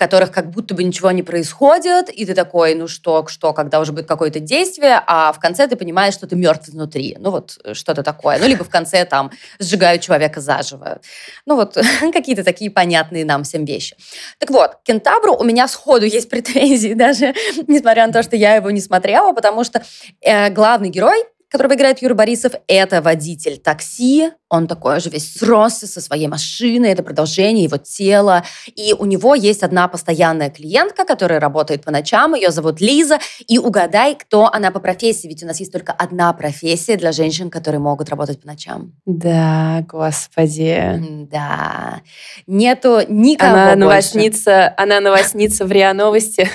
которых 0.00 0.32
как 0.32 0.48
будто 0.48 0.74
бы 0.74 0.82
ничего 0.82 1.10
не 1.10 1.22
происходит, 1.22 2.08
и 2.08 2.24
ты 2.24 2.34
такой, 2.34 2.74
ну 2.74 2.88
что, 2.88 3.26
что, 3.26 3.52
когда 3.52 3.80
уже 3.80 3.92
будет 3.92 4.08
какое-то 4.08 4.40
действие, 4.40 4.98
а 5.06 5.30
в 5.30 5.38
конце 5.38 5.68
ты 5.68 5.76
понимаешь, 5.76 6.14
что 6.14 6.26
ты 6.26 6.36
мертв 6.36 6.70
изнутри. 6.70 7.18
Ну 7.20 7.30
вот 7.30 7.58
э, 7.62 7.74
что-то 7.74 8.02
такое. 8.02 8.38
Ну 8.38 8.46
либо 8.46 8.64
в 8.64 8.70
конце 8.70 9.04
там 9.04 9.30
сжигают 9.58 10.00
человека 10.00 10.40
заживо. 10.40 11.00
Ну 11.44 11.56
вот 11.56 11.76
какие-то 12.14 12.44
такие 12.44 12.70
понятные 12.70 13.26
нам 13.26 13.44
всем 13.44 13.66
вещи. 13.66 13.94
Так 14.38 14.48
вот, 14.48 14.78
Кентабру 14.84 15.36
у 15.36 15.44
меня 15.44 15.68
сходу 15.68 16.06
есть 16.06 16.30
претензии 16.30 16.94
даже, 16.94 17.34
несмотря 17.66 18.06
на 18.06 18.12
то, 18.14 18.22
что 18.22 18.36
я 18.36 18.54
его 18.54 18.70
не 18.70 18.80
смотрела, 18.80 19.34
потому 19.34 19.64
что 19.64 19.82
э, 20.22 20.48
главный 20.48 20.88
герой 20.88 21.26
которого 21.50 21.74
играет 21.74 22.00
Юра 22.00 22.14
Борисов, 22.14 22.52
это 22.66 23.02
водитель 23.02 23.58
такси. 23.58 24.30
Он 24.48 24.66
такой 24.66 25.00
же 25.00 25.10
весь 25.10 25.34
сросся 25.34 25.86
со 25.86 26.00
своей 26.00 26.26
машиной, 26.26 26.90
это 26.90 27.02
продолжение 27.02 27.64
его 27.64 27.76
тела. 27.76 28.44
И 28.66 28.94
у 28.98 29.04
него 29.04 29.34
есть 29.34 29.62
одна 29.62 29.86
постоянная 29.88 30.50
клиентка, 30.50 31.04
которая 31.04 31.38
работает 31.40 31.84
по 31.84 31.90
ночам, 31.90 32.34
ее 32.34 32.50
зовут 32.50 32.80
Лиза. 32.80 33.18
И 33.46 33.58
угадай, 33.58 34.14
кто 34.14 34.52
она 34.52 34.70
по 34.70 34.80
профессии, 34.80 35.28
ведь 35.28 35.42
у 35.42 35.46
нас 35.46 35.60
есть 35.60 35.72
только 35.72 35.92
одна 35.92 36.32
профессия 36.32 36.96
для 36.96 37.12
женщин, 37.12 37.50
которые 37.50 37.80
могут 37.80 38.08
работать 38.08 38.40
по 38.40 38.46
ночам. 38.46 38.92
Да, 39.06 39.84
господи. 39.88 41.26
Да. 41.30 42.00
Нету 42.46 43.00
никого 43.08 43.52
она 43.52 43.76
больше. 43.86 44.72
Она 44.76 45.00
новостница 45.00 45.64
в 45.64 45.72
РИА 45.72 45.94
Новости. 45.94 46.48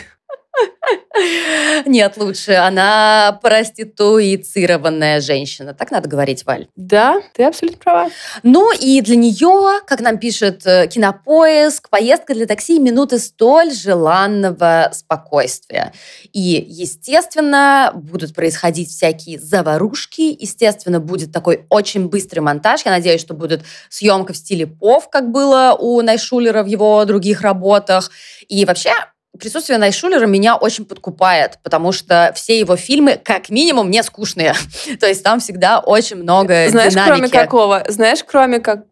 Нет, 1.85 2.17
лучше. 2.17 2.53
Она 2.53 3.39
проституицированная 3.41 5.21
женщина. 5.21 5.73
Так 5.73 5.91
надо 5.91 6.09
говорить, 6.09 6.45
Валь. 6.45 6.67
Да, 6.75 7.21
ты 7.33 7.43
абсолютно 7.43 7.79
права. 7.79 8.09
Ну 8.43 8.71
и 8.73 9.01
для 9.01 9.15
нее, 9.15 9.81
как 9.85 10.01
нам 10.01 10.17
пишет 10.17 10.65
э, 10.65 10.87
Кинопоиск, 10.87 11.89
поездка 11.89 12.33
для 12.33 12.45
такси 12.45 12.79
минуты 12.79 13.19
столь 13.19 13.71
желанного 13.71 14.91
спокойствия. 14.93 15.93
И, 16.33 16.65
естественно, 16.67 17.91
будут 17.93 18.33
происходить 18.33 18.89
всякие 18.89 19.39
заварушки. 19.39 20.35
Естественно, 20.39 20.99
будет 20.99 21.31
такой 21.31 21.65
очень 21.69 22.09
быстрый 22.09 22.39
монтаж. 22.39 22.85
Я 22.85 22.91
надеюсь, 22.91 23.21
что 23.21 23.33
будет 23.33 23.63
съемка 23.89 24.33
в 24.33 24.37
стиле 24.37 24.67
POV, 24.67 25.09
как 25.09 25.31
было 25.31 25.75
у 25.79 26.01
Найшулера 26.01 26.63
в 26.63 26.67
его 26.67 27.03
других 27.05 27.41
работах. 27.41 28.11
И 28.47 28.65
вообще, 28.65 28.91
присутствие 29.39 29.77
Найшулера 29.77 30.25
меня 30.25 30.55
очень 30.55 30.85
подкупает, 30.85 31.59
потому 31.63 31.91
что 31.91 32.31
все 32.35 32.59
его 32.59 32.75
фильмы, 32.75 33.19
как 33.23 33.49
минимум, 33.49 33.89
не 33.89 34.03
скучные. 34.03 34.53
То 34.99 35.07
есть 35.07 35.23
там 35.23 35.39
всегда 35.39 35.79
очень 35.79 36.17
много 36.17 36.67
Знаешь, 36.69 36.93
динамики. 36.93 37.13
кроме 37.13 37.29
какого? 37.29 37.83
Знаешь, 37.87 38.23
кроме 38.23 38.59
как... 38.59 38.85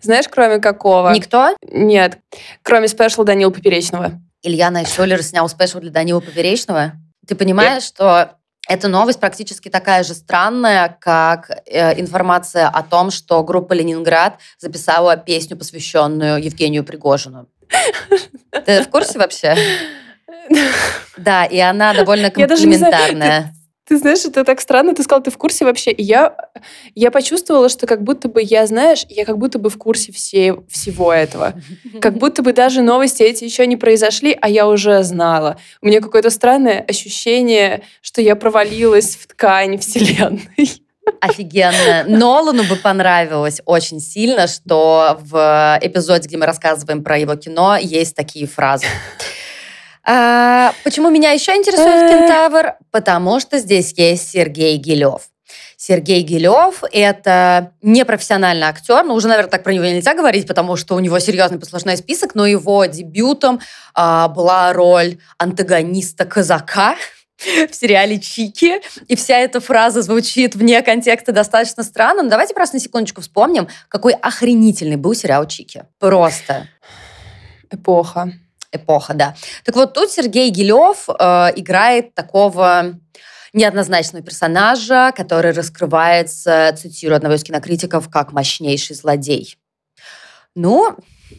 Знаешь, 0.00 0.26
кроме 0.30 0.58
какого? 0.58 1.10
Никто? 1.12 1.56
Нет. 1.62 2.18
Кроме 2.62 2.88
special 2.88 3.24
Данила 3.24 3.50
Поперечного. 3.50 4.20
Илья 4.42 4.70
Найшулер 4.70 5.22
снял 5.22 5.48
special 5.48 5.80
для 5.80 5.90
Данила 5.90 6.20
Поперечного. 6.20 6.92
Ты 7.26 7.34
понимаешь, 7.34 7.82
что 7.82 8.36
эта 8.68 8.88
новость 8.88 9.20
практически 9.20 9.68
такая 9.68 10.04
же 10.04 10.14
странная, 10.14 10.96
как 11.00 11.50
э, 11.66 12.00
информация 12.00 12.68
о 12.68 12.82
том, 12.82 13.10
что 13.10 13.42
группа 13.44 13.74
«Ленинград» 13.74 14.38
записала 14.58 15.16
песню, 15.16 15.56
посвященную 15.56 16.42
Евгению 16.42 16.84
Пригожину. 16.84 17.46
Ты 18.64 18.82
в 18.82 18.88
курсе 18.88 19.18
вообще? 19.18 19.56
Да, 21.16 21.44
и 21.44 21.58
она 21.58 21.94
довольно 21.94 22.30
комплементарная. 22.30 23.52
Ты 23.86 23.98
знаешь, 23.98 24.24
это 24.24 24.44
так 24.44 24.62
странно, 24.62 24.94
ты 24.94 25.02
сказал, 25.02 25.22
ты 25.22 25.30
в 25.30 25.36
курсе 25.36 25.66
вообще. 25.66 25.90
И 25.90 26.02
я, 26.02 26.34
я 26.94 27.10
почувствовала, 27.10 27.68
что 27.68 27.86
как 27.86 28.02
будто 28.02 28.28
бы 28.28 28.40
я, 28.42 28.66
знаешь, 28.66 29.04
я 29.10 29.26
как 29.26 29.36
будто 29.36 29.58
бы 29.58 29.68
в 29.68 29.76
курсе 29.76 30.10
все, 30.10 30.64
всего 30.70 31.12
этого. 31.12 31.52
Как 32.00 32.16
будто 32.16 32.42
бы 32.42 32.54
даже 32.54 32.80
новости 32.80 33.22
эти 33.22 33.44
еще 33.44 33.66
не 33.66 33.76
произошли, 33.76 34.36
а 34.40 34.48
я 34.48 34.66
уже 34.66 35.02
знала. 35.02 35.58
У 35.82 35.86
меня 35.86 36.00
какое-то 36.00 36.30
странное 36.30 36.80
ощущение, 36.80 37.82
что 38.00 38.22
я 38.22 38.36
провалилась 38.36 39.16
в 39.16 39.26
ткань 39.26 39.76
вселенной. 39.76 40.83
Офигенно. 41.20 42.04
Нолану 42.06 42.64
бы 42.64 42.76
понравилось 42.76 43.60
очень 43.64 44.00
сильно, 44.00 44.46
что 44.46 45.18
в 45.20 45.78
эпизоде, 45.80 46.28
где 46.28 46.36
мы 46.36 46.46
рассказываем 46.46 47.02
про 47.02 47.18
его 47.18 47.34
кино, 47.36 47.76
есть 47.76 48.14
такие 48.14 48.46
фразы. 48.46 48.86
А, 50.06 50.72
почему 50.84 51.08
меня 51.08 51.30
еще 51.30 51.52
интересует 51.52 52.10
Кентавр? 52.10 52.74
Потому 52.90 53.40
что 53.40 53.58
здесь 53.58 53.94
есть 53.96 54.30
Сергей 54.30 54.76
Гилев. 54.76 55.22
Сергей 55.76 56.22
Гилев– 56.22 56.82
это 56.92 57.72
непрофессиональный 57.82 58.66
актер, 58.66 59.04
но 59.04 59.14
уже, 59.14 59.28
наверное, 59.28 59.50
так 59.50 59.62
про 59.62 59.72
него 59.72 59.84
нельзя 59.84 60.14
говорить, 60.14 60.46
потому 60.46 60.76
что 60.76 60.94
у 60.94 60.98
него 60.98 61.18
серьезный 61.18 61.58
послужной 61.58 61.96
список, 61.96 62.34
но 62.34 62.46
его 62.46 62.84
дебютом 62.86 63.60
а, 63.94 64.28
была 64.28 64.72
роль 64.72 65.18
антагониста 65.38 66.24
казака 66.24 66.96
в 67.70 67.74
сериале 67.74 68.20
«Чики», 68.20 68.80
и 69.08 69.16
вся 69.16 69.38
эта 69.38 69.60
фраза 69.60 70.02
звучит 70.02 70.54
вне 70.54 70.82
контекста 70.82 71.32
достаточно 71.32 71.82
странно. 71.82 72.22
Но 72.22 72.30
давайте 72.30 72.54
просто 72.54 72.76
на 72.76 72.80
секундочку 72.80 73.20
вспомним, 73.20 73.68
какой 73.88 74.12
охренительный 74.12 74.96
был 74.96 75.14
сериал 75.14 75.46
«Чики». 75.46 75.84
Просто. 75.98 76.68
Эпоха 77.70 78.32
эпоха, 78.74 79.14
да. 79.14 79.34
Так 79.64 79.76
вот, 79.76 79.94
тут 79.94 80.10
Сергей 80.10 80.50
Гилев 80.50 81.08
э, 81.08 81.52
играет 81.56 82.14
такого 82.14 82.96
неоднозначного 83.52 84.24
персонажа, 84.24 85.12
который 85.16 85.52
раскрывается, 85.52 86.74
цитирую 86.76 87.16
одного 87.16 87.36
из 87.36 87.44
кинокритиков, 87.44 88.10
как 88.10 88.32
мощнейший 88.32 88.96
злодей. 88.96 89.56
Ну, 90.56 90.96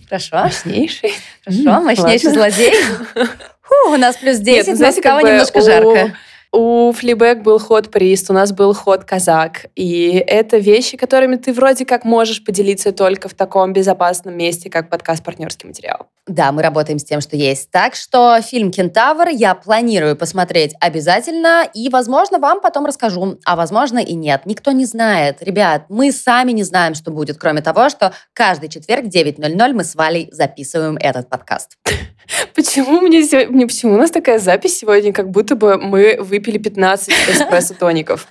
хорошо. 0.08 0.44
Мощнейший? 0.44 1.14
Хорошо, 1.44 1.82
мощнейший 1.82 2.32
злодей. 2.32 2.74
Фу, 3.68 3.94
у 3.94 3.98
нас 3.98 4.18
плюс 4.18 4.38
10, 4.38 4.68
Нет, 4.68 4.78
знаете, 4.78 5.02
как 5.02 5.22
бы 5.22 5.28
немножко 5.28 5.62
жарко. 5.62 6.16
У 6.52 6.94
Флибэк 6.94 7.42
был 7.42 7.60
ход 7.60 7.92
Прист, 7.92 8.30
у 8.30 8.34
нас 8.34 8.54
был 8.54 8.74
ход 8.74 9.04
Казак. 9.04 9.66
И 9.76 10.24
это 10.26 10.58
вещи, 10.58 10.96
которыми 10.96 11.36
ты 11.36 11.52
вроде 11.52 11.86
как 11.86 12.06
можешь 12.06 12.44
поделиться 12.44 12.94
только 12.94 13.28
в 13.28 13.34
таком 13.34 13.74
безопасном 13.74 14.38
месте, 14.38 14.70
как 14.70 14.90
подкаст 14.90 15.22
«Партнерский 15.22 15.68
материал». 15.68 16.08
Да, 16.28 16.52
мы 16.52 16.64
работаем 16.64 16.98
с 16.98 17.04
тем, 17.04 17.22
что 17.22 17.36
есть. 17.36 17.70
Так 17.70 17.94
что 17.94 18.42
фильм 18.42 18.72
«Кентавр» 18.72 19.28
я 19.30 19.54
планирую 19.54 20.16
посмотреть 20.16 20.74
обязательно, 20.80 21.70
и, 21.72 21.88
возможно, 21.90 22.40
вам 22.40 22.62
потом 22.62 22.88
расскажу, 22.88 23.38
а 23.46 23.56
возможно 23.56 24.00
и 24.00 24.16
нет. 24.16 24.42
Никто 24.46 24.72
не 24.72 24.86
знает. 24.86 25.44
Ребят, 25.44 25.84
мы 25.90 26.12
сами 26.12 26.52
не 26.52 26.64
знаем, 26.64 26.96
что 26.96 27.12
будет, 27.12 27.38
кроме 27.38 27.62
того, 27.62 27.90
что 27.90 28.12
каждый 28.34 28.70
четверг 28.70 29.06
в 29.06 29.10
9.00 29.10 29.74
мы 29.74 29.84
с 29.84 29.94
Валей 29.94 30.28
записываем 30.32 30.98
этот 30.98 31.30
подкаст. 31.30 31.78
Почему 32.56 33.02
мне 33.02 33.22
сегодня, 33.22 33.68
почему 33.68 33.94
у 33.94 33.98
нас 33.98 34.10
такая 34.10 34.40
запись 34.40 34.80
сегодня, 34.80 35.14
как 35.14 35.30
будто 35.30 35.56
бы 35.56 35.78
мы 35.78 36.18
выпили 36.20 36.58
15 36.58 37.14
эспрессо-тоников? 37.30 38.28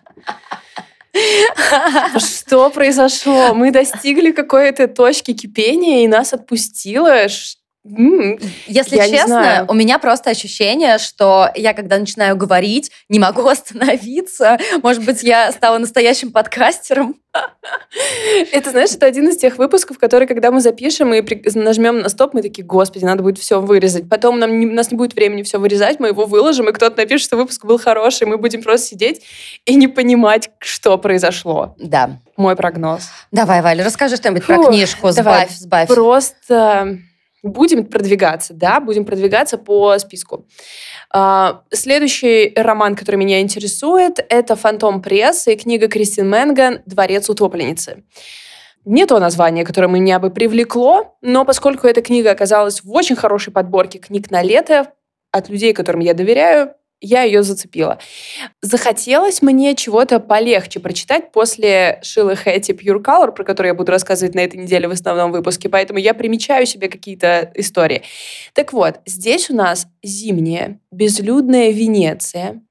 Что 2.19 2.71
произошло? 2.71 3.55
Мы 3.55 3.71
достигли 3.71 4.33
какой-то 4.33 4.89
точки 4.89 5.33
кипения, 5.33 6.03
и 6.05 6.09
нас 6.09 6.33
отпустило. 6.33 7.29
Если 7.85 8.97
я 8.97 9.09
честно, 9.09 9.67
у 9.69 9.75
меня 9.75 9.99
просто 9.99 10.31
ощущение, 10.31 10.97
что 10.97 11.51
я, 11.55 11.75
когда 11.75 11.99
начинаю 11.99 12.35
говорить, 12.35 12.91
не 13.11 13.19
могу 13.19 13.47
остановиться. 13.49 14.57
Может 14.83 15.05
быть, 15.05 15.23
я 15.23 15.53
стала 15.53 15.77
настоящим 15.77 16.33
подкастером. 16.33 17.17
Это, 18.53 18.71
знаешь, 18.71 18.93
это 18.93 19.07
один 19.07 19.29
из 19.29 19.37
тех 19.37 19.59
выпусков, 19.59 19.99
который, 19.99 20.29
когда 20.29 20.53
мы 20.53 20.61
запишем 20.61 21.13
и 21.13 21.23
нажмем 21.57 21.99
на 21.99 22.09
стоп, 22.09 22.33
мы 22.33 22.43
такие, 22.43 22.65
господи, 22.65 23.05
надо 23.05 23.25
будет 23.25 23.39
все 23.39 23.61
вырезать. 23.61 24.09
Потом 24.09 24.39
нам 24.39 24.61
не, 24.61 24.67
у 24.67 24.73
нас 24.73 24.93
не 24.93 24.97
будет 24.97 25.15
времени 25.15 25.43
все 25.43 25.59
вырезать, 25.59 25.99
мы 25.99 26.09
его 26.09 26.27
выложим, 26.27 26.69
и 26.69 26.73
кто-то 26.73 26.97
напишет, 26.97 27.27
что 27.27 27.37
выпуск 27.37 27.65
был 27.65 27.79
хороший, 27.79 28.29
мы 28.29 28.39
будем 28.39 28.63
просто 28.63 28.87
сидеть 28.87 29.23
и 29.65 29.75
не 29.75 29.89
понимать, 29.89 30.51
что 30.61 30.97
произошло. 30.97 31.75
Да. 31.79 32.21
Мой 32.37 32.55
прогноз. 32.55 33.09
Давай, 33.33 33.63
Валя, 33.63 33.85
расскажи 33.85 34.15
что-нибудь 34.15 34.47
про 34.47 34.69
книжку. 34.69 35.11
Сбавь, 35.11 35.51
сбавь. 35.51 35.89
Просто 35.89 36.99
будем 37.45 37.85
продвигаться, 37.85 38.55
да, 38.55 38.81
будем 38.81 39.05
продвигаться 39.05 39.59
по 39.59 39.97
списку. 39.99 40.47
А, 41.13 41.63
следующий 41.71 42.53
роман, 42.57 42.97
который 42.97 43.17
меня 43.17 43.41
интересует, 43.41 44.25
это 44.29 44.57
«Фантом 44.57 45.03
пресс» 45.03 45.47
и 45.47 45.55
книга 45.55 45.87
Кристин 45.89 46.29
Мэнган 46.29 46.81
«Дворец 46.87 47.29
утопленницы». 47.29 48.03
Не 48.87 49.07
то 49.07 49.19
название, 49.19 49.65
которое 49.65 49.89
меня 49.89 50.19
бы 50.19 50.31
привлекло, 50.31 51.17
но 51.23 51.45
поскольку 51.45 51.87
эта 51.87 52.03
книга 52.03 52.31
оказалась 52.31 52.83
в 52.83 52.91
очень 52.91 53.17
хорошей 53.17 53.53
подборке 53.53 53.99
книг 53.99 54.31
на 54.31 54.43
лето 54.43 54.93
от 55.31 55.49
людей, 55.49 55.73
которым 55.73 56.01
я 56.01 56.15
доверяю, 56.15 56.75
я 57.05 57.23
ее 57.23 57.43
зацепила. 57.43 57.99
Захотелось 58.63 59.43
мне 59.43 59.75
чего-то 59.75 60.21
полегче 60.21 60.81
прочитать 60.81 61.33
после 61.33 62.01
Шилы 62.03 62.35
Хэти 62.35 62.73
Pure 62.73 63.03
Color, 63.03 63.33
про 63.33 63.45
который 63.45 63.69
я 63.69 63.75
буду 63.75 63.93
рассказывать 63.93 64.35
на 64.35 64.41
этой 64.41 64.57
неделе 64.57 64.89
в 64.89 64.93
основном 64.93 65.31
выпуске, 65.31 65.69
поэтому 65.69 65.99
я 65.99 66.15
примечаю 66.15 66.67
себе 66.67 66.89
какие-то 66.89 67.53
истории. 67.55 68.03
Так 68.55 68.73
вот, 68.73 69.01
здесь 69.07 69.51
у 69.51 69.55
нас 69.55 69.87
зимняя, 70.03 70.81
безлюдная 70.91 71.71
Венеция, 71.71 72.63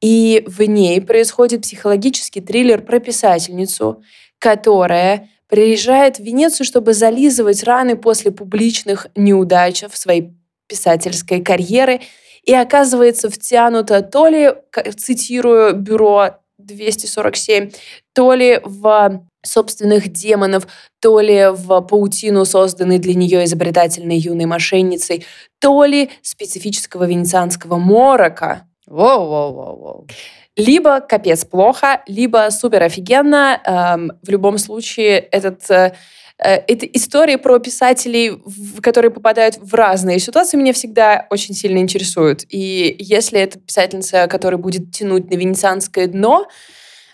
и 0.00 0.44
в 0.46 0.62
ней 0.62 1.00
происходит 1.00 1.62
психологический 1.62 2.40
триллер 2.40 2.82
про 2.82 3.00
писательницу, 3.00 4.02
которая 4.38 5.30
приезжает 5.48 6.18
в 6.18 6.22
Венецию, 6.22 6.66
чтобы 6.66 6.94
зализывать 6.94 7.62
раны 7.64 7.96
после 7.96 8.30
публичных 8.30 9.06
неудач 9.14 9.82
в 9.82 9.96
своей 9.96 10.34
писательской 10.66 11.40
карьеры 11.42 12.00
и 12.44 12.54
оказывается 12.54 13.30
втянута 13.30 14.02
то 14.02 14.28
ли, 14.28 14.52
цитирую 14.96 15.74
бюро 15.74 16.38
247, 16.58 17.70
то 18.12 18.34
ли 18.34 18.60
в 18.62 19.20
собственных 19.42 20.08
демонов, 20.08 20.66
то 21.00 21.20
ли 21.20 21.48
в 21.50 21.80
паутину, 21.82 22.44
созданной 22.44 22.98
для 22.98 23.14
нее 23.14 23.44
изобретательной 23.44 24.16
юной 24.16 24.46
мошенницей, 24.46 25.26
то 25.60 25.84
ли 25.84 26.10
специфического 26.22 27.04
венецианского 27.04 27.76
морока. 27.76 28.66
Воу-воу-воу-воу. 28.88 30.08
Либо 30.56 31.00
капец 31.00 31.44
плохо, 31.44 32.02
либо 32.06 32.48
супер 32.50 32.82
офигенно. 32.84 33.60
Эм, 33.64 34.12
в 34.22 34.30
любом 34.30 34.58
случае, 34.58 35.18
этот 35.18 35.68
э, 35.70 35.94
это 36.38 36.86
истории 36.86 37.36
про 37.36 37.58
писателей, 37.58 38.40
которые 38.82 39.10
попадают 39.10 39.56
в 39.58 39.72
разные 39.74 40.18
ситуации, 40.18 40.56
меня 40.56 40.72
всегда 40.72 41.26
очень 41.30 41.54
сильно 41.54 41.78
интересуют. 41.78 42.44
И 42.48 42.96
если 42.98 43.40
это 43.40 43.58
писательница, 43.60 44.26
которая 44.26 44.58
будет 44.58 44.90
тянуть 44.92 45.30
на 45.30 45.36
венецианское 45.36 46.06
дно, 46.06 46.48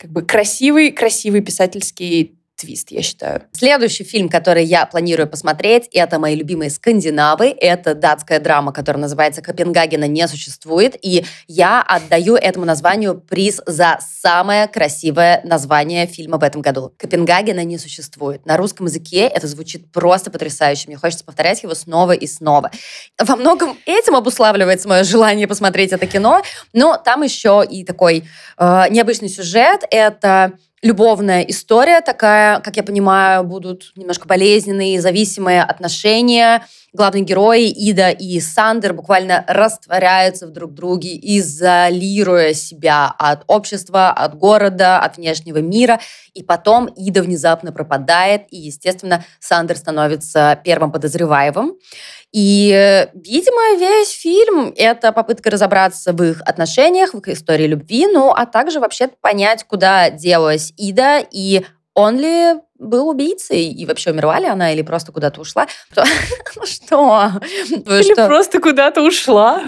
как 0.00 0.10
бы 0.10 0.22
красивый, 0.22 0.90
красивый 0.90 1.42
писательский 1.42 2.39
твист, 2.60 2.90
я 2.90 3.02
считаю. 3.02 3.42
Следующий 3.52 4.04
фильм, 4.04 4.28
который 4.28 4.64
я 4.64 4.86
планирую 4.86 5.28
посмотреть, 5.28 5.88
это 5.92 6.18
мои 6.18 6.34
любимые 6.36 6.70
скандинавы. 6.70 7.54
Это 7.58 7.94
датская 7.94 8.38
драма, 8.38 8.72
которая 8.72 9.00
называется 9.00 9.42
«Копенгагена 9.42 10.06
не 10.06 10.26
существует». 10.28 10.96
И 11.02 11.24
я 11.48 11.82
отдаю 11.82 12.36
этому 12.36 12.66
названию 12.66 13.20
приз 13.20 13.60
за 13.66 13.98
самое 14.22 14.68
красивое 14.68 15.40
название 15.44 16.06
фильма 16.06 16.38
в 16.38 16.42
этом 16.42 16.60
году. 16.60 16.92
«Копенгагена 16.98 17.64
не 17.64 17.78
существует». 17.78 18.44
На 18.46 18.56
русском 18.56 18.86
языке 18.86 19.26
это 19.26 19.46
звучит 19.46 19.90
просто 19.90 20.30
потрясающе. 20.30 20.88
Мне 20.88 20.96
хочется 20.96 21.24
повторять 21.24 21.62
его 21.62 21.74
снова 21.74 22.12
и 22.12 22.26
снова. 22.26 22.70
Во 23.18 23.36
многом 23.36 23.78
этим 23.86 24.14
обуславливается 24.14 24.88
мое 24.88 25.04
желание 25.04 25.48
посмотреть 25.48 25.92
это 25.92 26.06
кино, 26.06 26.42
но 26.72 26.96
там 26.96 27.22
еще 27.22 27.64
и 27.68 27.84
такой 27.84 28.24
э, 28.58 28.84
необычный 28.90 29.28
сюжет. 29.28 29.84
Это 29.90 30.52
любовная 30.82 31.42
история 31.42 32.00
такая, 32.00 32.60
как 32.60 32.76
я 32.76 32.82
понимаю, 32.82 33.44
будут 33.44 33.92
немножко 33.96 34.26
болезненные, 34.26 35.00
зависимые 35.00 35.62
отношения. 35.62 36.66
Главные 36.92 37.22
герои 37.22 37.68
Ида 37.68 38.10
и 38.10 38.40
Сандер 38.40 38.94
буквально 38.94 39.44
растворяются 39.46 40.46
в 40.46 40.50
друг 40.50 40.74
друге, 40.74 41.16
изолируя 41.38 42.52
себя 42.52 43.14
от 43.16 43.44
общества, 43.46 44.10
от 44.10 44.36
города, 44.36 44.98
от 44.98 45.16
внешнего 45.16 45.58
мира. 45.58 46.00
И 46.34 46.42
потом 46.42 46.86
Ида 46.86 47.22
внезапно 47.22 47.72
пропадает, 47.72 48.46
и, 48.50 48.56
естественно, 48.56 49.24
Сандер 49.38 49.76
становится 49.76 50.60
первым 50.64 50.90
подозреваемым. 50.90 51.76
И, 52.32 53.06
видимо, 53.14 53.78
весь 53.78 54.10
фильм— 54.10 54.72
это 54.76 55.12
попытка 55.12 55.50
разобраться 55.50 56.12
в 56.12 56.22
их 56.22 56.42
отношениях, 56.42 57.14
в 57.14 57.18
их 57.18 57.28
истории 57.28 57.66
любви, 57.66 58.06
ну, 58.06 58.30
а 58.30 58.46
также 58.46 58.80
вообще 58.80 59.08
понять, 59.20 59.64
куда 59.64 60.10
делась 60.10 60.72
Ида, 60.76 61.24
и 61.30 61.64
он 61.94 62.18
ли 62.18 62.54
был 62.80 63.08
убийцей, 63.08 63.66
и 63.66 63.86
вообще 63.86 64.10
умерла 64.10 64.40
ли 64.40 64.46
она, 64.46 64.72
или 64.72 64.82
просто 64.82 65.12
куда-то 65.12 65.40
ушла. 65.40 65.68
Что? 66.64 67.32
Или 67.68 68.14
просто 68.14 68.60
куда-то 68.60 69.02
ушла. 69.02 69.62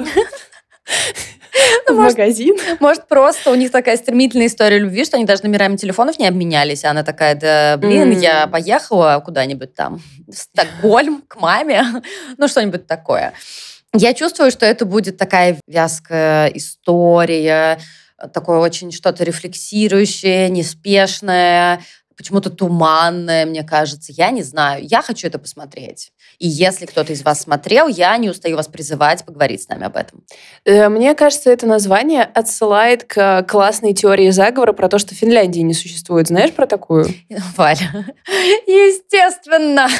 в 1.86 1.92
магазин. 1.92 2.56
Может, 2.80 3.06
просто 3.08 3.50
у 3.50 3.54
них 3.54 3.70
такая 3.70 3.96
стремительная 3.96 4.46
история 4.46 4.78
любви, 4.78 5.04
что 5.04 5.16
они 5.16 5.26
даже 5.26 5.42
номерами 5.42 5.76
телефонов 5.76 6.18
не 6.18 6.26
обменялись. 6.26 6.84
А 6.84 6.90
она 6.90 7.04
такая, 7.04 7.34
да, 7.34 7.76
блин, 7.76 8.18
я 8.18 8.46
поехала 8.46 9.22
куда-нибудь 9.24 9.74
там, 9.74 10.00
в 10.26 10.32
Стокгольм, 10.32 11.22
к 11.28 11.36
маме. 11.36 11.84
Ну, 12.38 12.48
что-нибудь 12.48 12.86
такое. 12.86 13.34
Я 13.94 14.14
чувствую, 14.14 14.50
что 14.50 14.64
это 14.64 14.86
будет 14.86 15.18
такая 15.18 15.58
вязкая 15.66 16.48
история, 16.48 17.78
такое 18.32 18.58
очень 18.58 18.90
что-то 18.90 19.22
рефлексирующее, 19.24 20.48
неспешное, 20.48 21.80
почему-то 22.22 22.50
туманное, 22.50 23.44
мне 23.44 23.64
кажется. 23.64 24.12
Я 24.16 24.30
не 24.30 24.42
знаю. 24.42 24.84
Я 24.84 25.02
хочу 25.02 25.26
это 25.26 25.40
посмотреть. 25.40 26.12
И 26.38 26.46
если 26.46 26.86
кто-то 26.86 27.12
из 27.12 27.24
вас 27.24 27.42
смотрел, 27.42 27.88
я 27.88 28.16
не 28.16 28.30
устаю 28.30 28.56
вас 28.56 28.68
призывать 28.68 29.24
поговорить 29.24 29.62
с 29.62 29.68
нами 29.68 29.86
об 29.86 29.96
этом. 29.96 30.24
Э, 30.64 30.88
мне 30.88 31.14
кажется, 31.14 31.50
это 31.50 31.66
название 31.66 32.22
отсылает 32.22 33.04
к 33.04 33.42
классной 33.48 33.92
теории 33.92 34.30
заговора 34.30 34.72
про 34.72 34.88
то, 34.88 34.98
что 34.98 35.16
Финляндии 35.16 35.60
не 35.60 35.74
существует. 35.74 36.28
Знаешь 36.28 36.52
про 36.52 36.66
такую? 36.66 37.06
Валя, 37.56 38.06
естественно. 38.66 39.88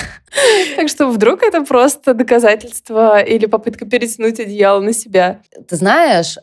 Так 0.77 0.89
что 0.89 1.09
вдруг 1.09 1.43
это 1.43 1.63
просто 1.63 2.15
доказательство 2.15 3.21
или 3.21 3.45
попытка 3.45 3.85
перетянуть 3.85 4.41
одеяло 4.41 4.81
на 4.81 4.95
себя? 4.95 5.43
Ты 5.69 5.77
знаешь, 5.77 6.39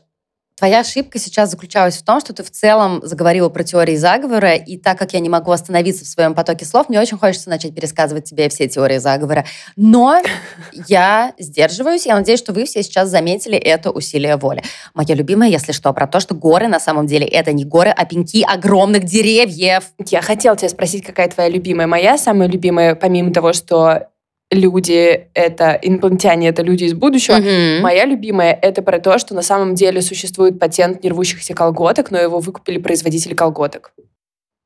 Твоя 0.60 0.82
ошибка 0.82 1.20
сейчас 1.20 1.52
заключалась 1.52 1.96
в 1.96 2.04
том, 2.04 2.20
что 2.20 2.34
ты 2.34 2.44
в 2.44 2.52
целом 2.52 3.00
заговорила 3.02 3.48
про 3.48 3.64
теории 3.64 3.96
заговора, 3.96 4.56
и 4.56 4.76
так 4.76 5.00
как 5.00 5.14
я 5.14 5.22
не 5.22 5.30
могу 5.30 5.52
остановиться 5.52 6.04
в 6.04 6.08
своем 6.10 6.34
потоке 6.34 6.66
слов, 6.66 6.90
мне 6.90 7.00
очень 7.00 7.18
хочется 7.18 7.50
начать 7.50 7.74
пересказывать 7.74 8.26
тебе 8.26 8.50
все 8.50 8.68
теории 8.68 8.98
заговора. 8.98 9.46
Но 9.78 10.22
я 10.90 11.32
сдерживаюсь, 11.40 12.06
я 12.06 12.16
надеюсь, 12.16 12.40
что 12.40 12.52
вы 12.52 12.66
все 12.66 12.84
сейчас 12.84 13.08
заметили 13.08 13.58
это 13.58 13.90
усилие 13.90 14.36
воли. 14.36 14.62
Моя 14.94 15.16
любимая, 15.16 15.48
если 15.48 15.72
что, 15.72 15.94
про 15.94 16.08
то, 16.08 16.20
что 16.20 16.36
горы 16.36 16.68
на 16.68 16.82
самом 16.82 17.08
деле 17.08 17.26
это 17.26 17.54
не 17.54 17.64
горы, 17.64 17.92
а 17.96 18.04
пеньки 18.04 18.44
огромных 18.44 19.06
деревьев. 19.06 19.86
Я 20.08 20.22
хотела 20.22 20.58
тебя 20.58 20.68
спросить, 20.68 21.06
какая 21.06 21.30
твоя 21.30 21.48
любимая. 21.48 21.88
Моя 21.88 22.18
самая 22.18 22.50
любимая, 22.50 22.96
помимо 22.96 23.32
того, 23.32 23.54
что 23.54 24.10
люди— 24.52 25.28
это 25.34 25.80
инопланетяне, 25.82 26.50
это 26.50 26.62
люди 26.62 26.86
из 26.86 26.94
будущего. 26.94 27.36
Mm-hmm. 27.36 27.82
Моя 27.82 28.06
любимая— 28.06 28.58
это 28.62 28.82
про 28.82 29.00
то, 29.00 29.18
что 29.20 29.36
на 29.36 29.42
самом 29.42 29.76
деле 29.76 30.02
существует 30.02 30.60
патент 30.60 31.04
нервущихся 31.04 31.54
колготок, 31.54 32.12
но 32.12 32.18
его 32.18 32.40
выкупили 32.40 32.78
производители 32.78 33.34
колготок. 33.34 33.94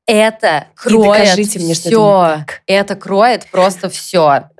Это 0.06 0.66
кроет 0.74 1.38
И 1.38 1.58
мне, 1.58 1.74
все. 1.74 1.90
Что 1.90 2.36
это, 2.42 2.62
это 2.66 2.96
кроет 2.96 3.46
просто 3.50 3.88
все. 3.88 4.50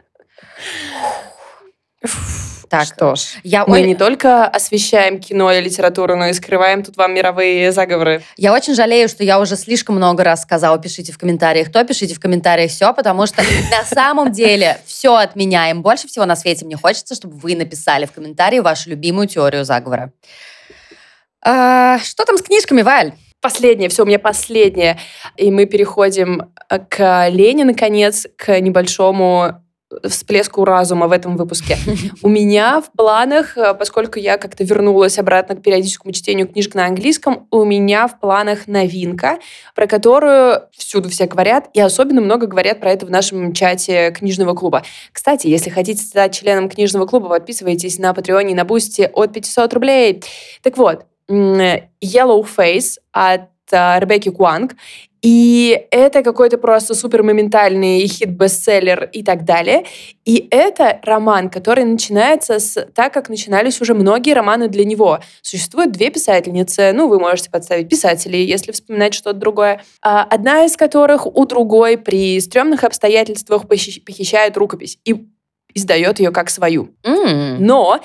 Так, 2.79 2.87
что 2.87 3.15
ж, 3.15 3.39
я 3.45 3.65
мы 3.67 3.79
ой... 3.79 3.87
не 3.87 3.95
только 3.95 4.47
освещаем 4.47 5.21
кино 5.21 5.53
и 5.53 5.61
литературу, 5.61 6.17
но 6.17 6.27
и 6.27 6.33
скрываем 6.33 6.83
тут 6.83 6.97
вам 6.97 7.15
мировые 7.15 7.71
заговоры. 7.73 8.23
Я 8.37 8.53
очень 8.53 8.75
жалею, 8.75 9.09
что 9.09 9.23
я 9.23 9.39
уже 9.39 9.57
слишком 9.57 9.97
много 9.97 10.25
раз 10.25 10.43
сказала, 10.43 10.79
пишите 10.79 11.13
в 11.13 11.19
комментариях 11.19 11.71
то, 11.71 11.85
пишите 11.85 12.15
в 12.15 12.21
комментариях 12.21 12.71
все, 12.71 12.93
потому 12.93 13.27
что 13.27 13.43
на 13.71 13.85
самом 13.85 14.33
деле 14.33 14.79
все 14.87 15.15
отменяем. 15.15 15.83
Больше 15.83 16.09
всего 16.09 16.25
на 16.25 16.37
свете 16.37 16.65
мне 16.65 16.77
хочется, 16.77 17.15
чтобы 17.15 17.37
вы 17.37 17.55
написали 17.55 18.07
в 18.07 18.13
комментарии 18.13 18.59
вашу 18.59 18.91
любимую 18.91 19.29
теорию 19.29 19.65
заговора. 19.65 20.13
А, 21.45 21.99
что 22.01 22.25
там 22.25 22.39
с 22.39 22.43
книжками, 22.43 22.83
Валь? 22.83 23.13
Последнее, 23.41 23.91
все, 23.91 24.03
у 24.03 24.07
меня 24.07 24.19
последнее. 24.19 24.99
И 25.37 25.51
мы 25.51 25.67
переходим 25.67 26.51
к 26.89 27.29
Лене, 27.29 27.65
наконец, 27.65 28.27
к 28.37 28.59
небольшому 28.59 29.64
всплеску 30.09 30.65
разума 30.65 31.07
в 31.07 31.13
этом 31.13 31.37
выпуске. 31.37 31.79
У 32.23 32.29
меня 32.29 32.81
в 32.81 32.91
планах, 32.93 33.57
э, 33.57 33.75
поскольку 33.75 34.19
я 34.19 34.39
как-то 34.39 34.65
вернулась 34.65 35.19
обратно 35.19 35.57
к 35.57 35.63
периодическому 35.63 36.13
чтению 36.13 36.49
книжек 36.49 36.75
на 36.75 36.87
английском, 36.87 37.47
у 37.51 37.65
меня 37.65 38.09
в 38.09 38.19
планах 38.21 38.67
новинка, 38.67 39.39
про 39.75 39.87
которую 39.87 40.63
всюду 40.73 41.09
все 41.09 41.27
говорят, 41.27 41.69
и 41.75 41.81
особенно 41.81 42.21
много 42.21 42.47
говорят 42.47 42.81
про 42.81 42.93
это 42.93 43.07
в 43.07 43.11
нашем 43.11 43.53
чате 43.53 44.11
книжного 44.11 44.55
клуба. 44.55 44.83
Кстати, 45.13 45.47
если 45.47 45.71
хотите 45.71 46.03
стать 46.03 46.35
членом 46.35 46.69
книжного 46.69 47.07
клуба, 47.07 47.29
подписывайтесь 47.29 47.99
на 47.99 48.15
Патреоне 48.15 48.53
и 48.53 48.55
на 48.55 48.65
Boosty 48.65 49.11
от 49.13 49.33
500 49.33 49.75
рублей. 49.75 50.23
Так 50.63 50.77
вот, 50.77 51.07
Yellowface 51.29 52.99
от 53.13 53.49
э, 53.71 54.01
Ребекки 54.01 54.31
Куанг. 54.31 54.77
И 55.25 55.87
это 55.91 56.23
какой-то 56.23 56.59
просто 56.59 56.95
супер 56.95 57.23
моментальный 57.23 58.07
хит-бестселлер 58.07 59.09
и 59.11 59.23
так 59.23 59.47
далее. 59.47 59.87
И 60.27 60.49
это 60.51 61.01
роман, 61.03 61.49
который 61.49 61.85
начинается 61.85 62.59
с 62.59 62.87
так, 62.95 63.15
как 63.15 63.31
начинались 63.31 63.81
уже 63.81 63.95
многие 63.95 64.35
романы 64.35 64.69
для 64.69 64.85
него. 64.85 65.21
Существует 65.41 65.93
две 65.93 66.11
писательницы, 66.11 66.93
ну, 66.93 67.09
вы 67.09 67.19
можете 67.19 67.51
подставить 67.51 67.89
писателей, 67.89 68.45
если 68.45 68.71
вспоминать 68.73 69.15
что-то 69.15 69.39
другое. 69.39 69.81
А 70.03 70.25
одна 70.25 70.67
из 70.67 70.77
которых 70.77 71.27
у 71.27 71.47
другой 71.47 71.97
при 71.97 72.39
стрёмных 72.39 72.85
обстоятельствах 72.85 73.67
похищает 73.67 74.59
рукопись 74.59 74.99
и 75.07 75.25
издает 75.73 76.19
ее 76.19 76.33
как 76.33 76.51
свою. 76.51 76.91
Mm. 77.03 77.57
Но 77.61 77.99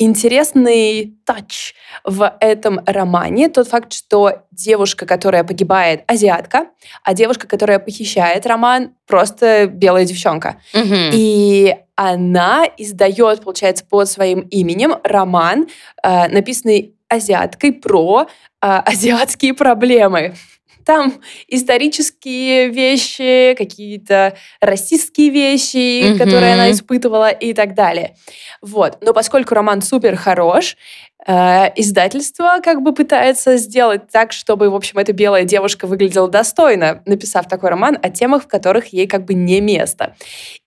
интересный 0.00 1.14
тач 1.26 1.74
в 2.04 2.36
этом 2.40 2.80
романе 2.86 3.48
тот 3.50 3.68
факт, 3.68 3.92
что 3.92 4.42
девушка, 4.50 5.06
которая 5.06 5.44
погибает, 5.44 6.02
азиатка, 6.06 6.66
а 7.04 7.14
девушка, 7.14 7.46
которая 7.46 7.78
похищает 7.78 8.46
роман, 8.46 8.94
просто 9.06 9.66
белая 9.66 10.06
девчонка. 10.06 10.60
Mm-hmm. 10.74 11.10
И 11.12 11.76
она 11.96 12.64
издает, 12.78 13.42
получается, 13.42 13.84
под 13.84 14.08
своим 14.08 14.40
именем 14.40 14.94
роман, 15.04 15.68
э, 16.02 16.28
написанный 16.28 16.94
азиаткой 17.08 17.72
про 17.72 18.22
э, 18.22 18.26
азиатские 18.60 19.52
проблемы. 19.52 20.34
Там 20.90 21.20
исторические 21.46 22.68
вещи, 22.68 23.54
какие-то 23.56 24.36
расистские 24.60 25.30
вещи, 25.30 25.76
mm-hmm. 25.76 26.18
которые 26.18 26.54
она 26.54 26.72
испытывала 26.72 27.30
и 27.30 27.54
так 27.54 27.74
далее. 27.74 28.16
Вот. 28.60 28.98
Но 29.00 29.12
поскольку 29.12 29.54
роман 29.54 29.82
супер 29.82 30.16
хорош, 30.16 30.76
Э, 31.26 31.70
издательство 31.76 32.60
как 32.62 32.82
бы 32.82 32.94
пытается 32.94 33.56
сделать 33.56 34.08
так, 34.10 34.32
чтобы, 34.32 34.70
в 34.70 34.74
общем, 34.74 34.98
эта 34.98 35.12
белая 35.12 35.44
девушка 35.44 35.86
выглядела 35.86 36.28
достойно, 36.28 37.02
написав 37.04 37.46
такой 37.46 37.70
роман 37.70 37.98
о 38.02 38.10
темах, 38.10 38.44
в 38.44 38.48
которых 38.48 38.86
ей 38.86 39.06
как 39.06 39.26
бы 39.26 39.34
не 39.34 39.60
место. 39.60 40.16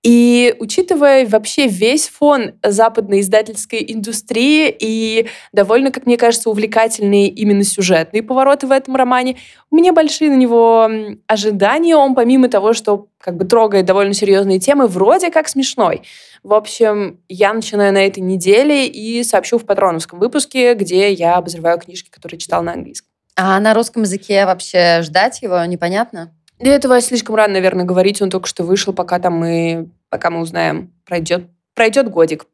И 0.03 0.53
учитывая 0.59 1.25
вообще 1.25 1.67
весь 1.67 2.09
фон 2.09 2.55
западной 2.61 3.21
издательской 3.21 3.85
индустрии 3.87 4.75
и 4.77 5.29
довольно, 5.53 5.91
как 5.91 6.05
мне 6.05 6.17
кажется, 6.17 6.49
увлекательные 6.49 7.29
именно 7.29 7.63
сюжетные 7.63 8.21
повороты 8.21 8.67
в 8.67 8.71
этом 8.71 8.97
романе, 8.97 9.37
у 9.71 9.77
меня 9.77 9.93
большие 9.93 10.29
на 10.29 10.35
него 10.35 10.89
ожидания. 11.27 11.95
Он, 11.95 12.15
помимо 12.15 12.49
того, 12.49 12.73
что 12.73 13.07
как 13.17 13.37
бы 13.37 13.45
трогает 13.45 13.85
довольно 13.85 14.13
серьезные 14.13 14.59
темы, 14.59 14.87
вроде 14.87 15.31
как 15.31 15.47
смешной. 15.47 16.01
В 16.43 16.53
общем, 16.53 17.21
я 17.29 17.53
начинаю 17.53 17.93
на 17.93 18.05
этой 18.05 18.19
неделе 18.19 18.85
и 18.85 19.23
сообщу 19.23 19.57
в 19.57 19.65
патроновском 19.65 20.19
выпуске, 20.19 20.73
где 20.73 21.13
я 21.13 21.37
обозреваю 21.37 21.79
книжки, 21.79 22.09
которые 22.09 22.37
читал 22.37 22.61
на 22.61 22.73
английском. 22.73 23.07
А 23.37 23.57
на 23.61 23.73
русском 23.73 24.03
языке 24.03 24.45
вообще 24.45 25.01
ждать 25.01 25.41
его 25.41 25.63
непонятно? 25.63 26.33
Для 26.63 26.75
этого 26.75 27.01
слишком 27.01 27.35
рано, 27.35 27.55
наверное, 27.55 27.83
говорить. 27.83 28.21
Он 28.21 28.29
только 28.29 28.47
что 28.47 28.63
вышел, 28.63 28.93
пока 28.93 29.19
там 29.19 29.33
мы, 29.33 29.89
пока 30.07 30.29
мы 30.29 30.39
узнаем, 30.39 30.93
пройдет, 31.05 31.47
пройдет 31.75 32.09
годик. 32.09 32.45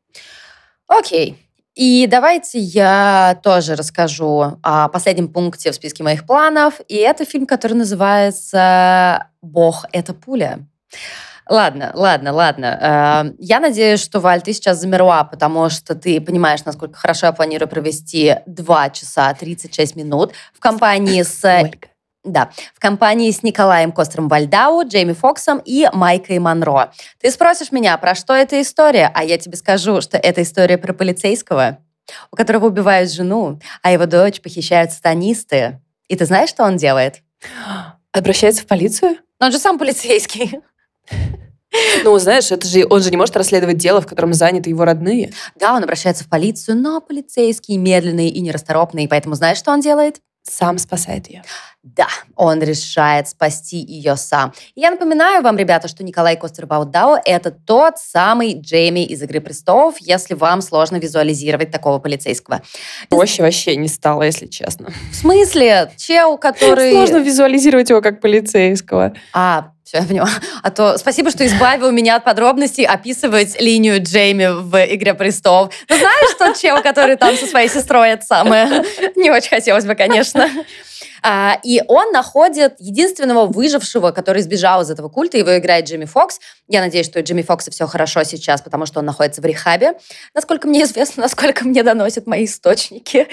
Окей. 0.88 1.38
И 1.76 2.08
давайте 2.08 2.58
я 2.58 3.40
тоже 3.44 3.76
расскажу 3.76 4.58
о 4.64 4.88
последнем 4.88 5.28
пункте 5.28 5.72
в 5.72 5.76
списке 5.76 6.02
моих 6.04 6.26
планов. 6.26 6.82
И 6.88 6.96
это 6.96 7.24
фильм, 7.24 7.46
который 7.46 7.74
называется 7.74 9.28
«Бог– 9.44 9.86
это 9.92 10.16
пуля». 10.16 10.66
Ладно, 11.48 11.92
ладно, 11.94 12.34
ладно. 12.34 13.26
Э, 13.30 13.34
я 13.38 13.60
надеюсь, 13.60 14.00
что, 14.00 14.20
Валь, 14.20 14.42
ты 14.42 14.54
сейчас 14.54 14.80
замерла, 14.80 15.24
потому 15.24 15.70
что 15.70 15.94
ты 15.94 16.20
понимаешь, 16.20 16.66
насколько 16.66 16.98
хорошо 16.98 17.28
я 17.28 17.32
планирую 17.32 17.70
провести 17.70 18.38
2 18.48 18.90
часа 18.90 19.32
36 19.36 19.96
минут 19.96 20.34
в 20.54 20.60
компании 20.60 21.22
с... 21.24 21.44
Ольга. 21.44 21.90
Да, 22.26 22.50
в 22.76 22.80
компании 22.80 23.32
с 23.32 23.44
Николаем 23.44 23.94
Костером 23.94 24.28
Вальдау, 24.28 24.86
Джейми 24.86 25.14
Фоксом 25.14 25.62
и 25.64 25.88
Майкой 25.94 26.40
Монро. 26.40 26.92
Ты 27.22 27.32
спросишь 27.32 27.72
меня, 27.72 27.98
про 27.98 28.14
что 28.14 28.34
эта 28.34 28.62
история, 28.62 29.10
а 29.14 29.24
я 29.24 29.38
тебе 29.38 29.56
скажу, 29.56 30.02
что 30.02 30.18
это 30.18 30.42
история 30.42 30.78
про 30.78 30.92
полицейского, 30.92 31.80
у 32.30 32.36
которого 32.36 32.66
убивают 32.66 33.10
жену, 33.10 33.62
а 33.82 33.92
его 33.92 34.06
дочь 34.06 34.42
похищают 34.42 34.92
сатанисты. 34.92 35.80
И 36.10 36.18
ты 36.18 36.26
знаешь, 36.26 36.50
что 36.50 36.64
он 36.64 36.76
делает? 36.76 37.22
Обращается 38.12 38.64
в 38.64 38.68
полицию? 38.68 39.18
Но 39.40 39.46
он 39.46 39.52
же 39.54 39.60
сам 39.60 39.80
полицейский. 39.80 40.60
Ну, 42.04 42.18
знаешь, 42.18 42.52
это 42.52 42.68
же 42.68 42.86
он 42.90 43.02
же 43.02 43.12
не 43.12 43.18
может 43.18 43.38
расследовать 43.38 43.78
дело, 43.78 44.02
в 44.02 44.08
котором 44.08 44.34
заняты 44.34 44.70
его 44.72 44.86
родные. 44.86 45.32
Да, 45.56 45.76
он 45.76 45.84
обращается 45.84 46.24
в 46.24 46.28
полицию, 46.30 46.78
но 46.78 47.00
полицейский 47.00 47.78
медленный 47.78 48.28
и 48.28 48.42
нерасторопный, 48.42 49.08
поэтому 49.08 49.36
знаешь, 49.36 49.60
что 49.60 49.72
он 49.72 49.80
делает? 49.80 50.20
Сам 50.42 50.80
спасает 50.80 51.30
ее. 51.30 51.44
Да, 51.96 52.08
он 52.36 52.62
решает 52.62 53.30
спасти 53.30 53.78
ее 53.78 54.16
сам. 54.18 54.54
я 54.76 54.92
напоминаю 54.92 55.42
вам, 55.42 55.58
ребята, 55.58 55.88
что 55.88 56.04
Николай 56.04 56.36
Костер-Баудао– 56.36 57.20
это 57.26 57.52
тот 57.52 57.98
самый 57.98 58.60
Джейми 58.60 59.06
из 59.06 59.22
«Игры 59.22 59.40
престолов», 59.40 59.96
если 60.00 60.34
вам 60.34 60.62
сложно 60.62 60.98
визуализировать 60.98 61.72
такого 61.72 62.00
полицейского. 62.00 62.62
Проще 63.10 63.44
вообще 63.44 63.76
не 63.76 63.88
стало, 63.88 64.24
если 64.24 64.48
честно. 64.48 64.92
В 65.12 65.16
смысле? 65.16 65.92
Чел, 65.98 66.38
который... 66.38 66.92
Сложно 66.92 67.18
визуализировать 67.18 67.90
его 67.90 68.02
как 68.02 68.22
полицейского. 68.22 69.14
А, 69.34 69.72
все, 69.84 69.98
я 69.98 70.04
поняла. 70.04 70.30
А 70.62 70.70
то 70.70 70.98
спасибо, 70.98 71.32
что 71.32 71.46
избавил 71.46 71.92
меня 71.92 72.18
от 72.18 72.24
подробностей 72.24 72.86
описывать 72.86 73.60
линию 73.60 74.04
Джейми 74.04 74.62
в 74.62 74.76
«Игре 74.94 75.16
престолов». 75.16 75.74
Ну, 75.90 75.96
знаешь 75.98 76.36
тот 76.38 76.58
чел, 76.58 76.82
который 76.84 77.16
там 77.16 77.36
со 77.36 77.48
своей 77.48 77.70
сестрой, 77.70 78.10
это 78.10 78.26
самое? 78.26 78.84
Не 79.16 79.32
очень 79.32 79.50
хотелось 79.50 79.86
бы, 79.86 79.96
конечно. 79.96 80.48
А, 81.22 81.60
и 81.64 81.82
он 81.88 82.12
находит 82.12 82.76
единственного 82.80 83.46
выжившего, 83.46 84.12
который 84.12 84.42
сбежал 84.42 84.82
из 84.82 84.90
этого 84.90 85.10
культа. 85.10 85.38
Его 85.38 85.58
играет 85.58 85.88
Джимми 85.88 86.06
Фокс. 86.06 86.40
Я 86.68 86.82
надеюсь, 86.82 87.06
что 87.06 87.20
у 87.20 87.24
Джимми 87.24 87.42
Фокса 87.42 87.72
все 87.72 87.88
хорошо 87.88 88.24
сейчас, 88.24 88.62
потому 88.62 88.86
что 88.86 89.00
он 89.00 89.06
находится 89.06 89.42
в 89.42 89.46
рехабе. 89.46 89.94
Насколько 90.34 90.68
мне 90.68 90.84
известно, 90.84 91.24
насколько 91.24 91.66
мне 91.66 91.84
доносят 91.84 92.28
мои 92.28 92.46
источники. 92.46 93.28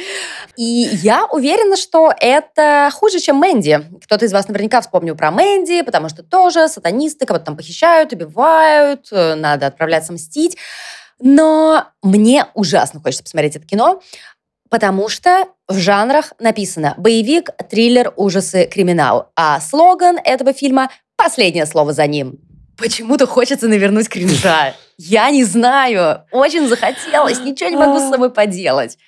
И 0.56 0.88
я 1.02 1.26
уверена, 1.26 1.76
что 1.76 2.12
это 2.18 2.90
хуже, 2.92 3.20
чем 3.20 3.36
Мэнди. 3.36 3.82
Кто-то 4.04 4.24
из 4.24 4.32
вас 4.32 4.48
наверняка 4.48 4.80
вспомнил 4.80 5.16
про 5.16 5.30
Мэнди, 5.30 5.82
потому 5.82 6.08
что 6.08 6.22
тоже 6.22 6.68
сатанисты 6.68 7.26
кого-то 7.26 7.46
там 7.46 7.56
похищают, 7.56 8.12
убивают, 8.12 9.08
э, 9.12 9.34
надо 9.34 9.66
отправляться 9.66 10.12
мстить. 10.12 10.56
Но 11.18 11.86
мне 12.02 12.46
ужасно 12.54 13.00
хочется 13.00 13.24
посмотреть 13.24 13.56
это 13.56 13.66
кино. 13.66 14.02
Потому 14.68 15.08
что 15.08 15.46
в 15.68 15.78
жанрах 15.78 16.32
написано 16.38 16.94
боевик, 16.96 17.50
триллер, 17.70 18.12
ужасы, 18.16 18.66
криминал. 18.66 19.30
А 19.36 19.60
слоган 19.60 20.18
этого 20.22 20.52
фильма 20.52 20.90
«Последнее 21.16 21.66
слово 21.66 21.92
за 21.92 22.06
ним». 22.06 22.38
Почему-то 22.76 23.26
хочется 23.26 23.68
навернуть 23.68 24.08
кринжа. 24.08 24.74
Я 24.98 25.30
не 25.30 25.44
знаю. 25.44 26.24
Очень 26.30 26.68
захотелось. 26.68 27.40
Ничего 27.40 27.70
не 27.70 27.76
могу 27.76 27.98
с 27.98 28.10
собой 28.10 28.30
поделать. 28.30 28.98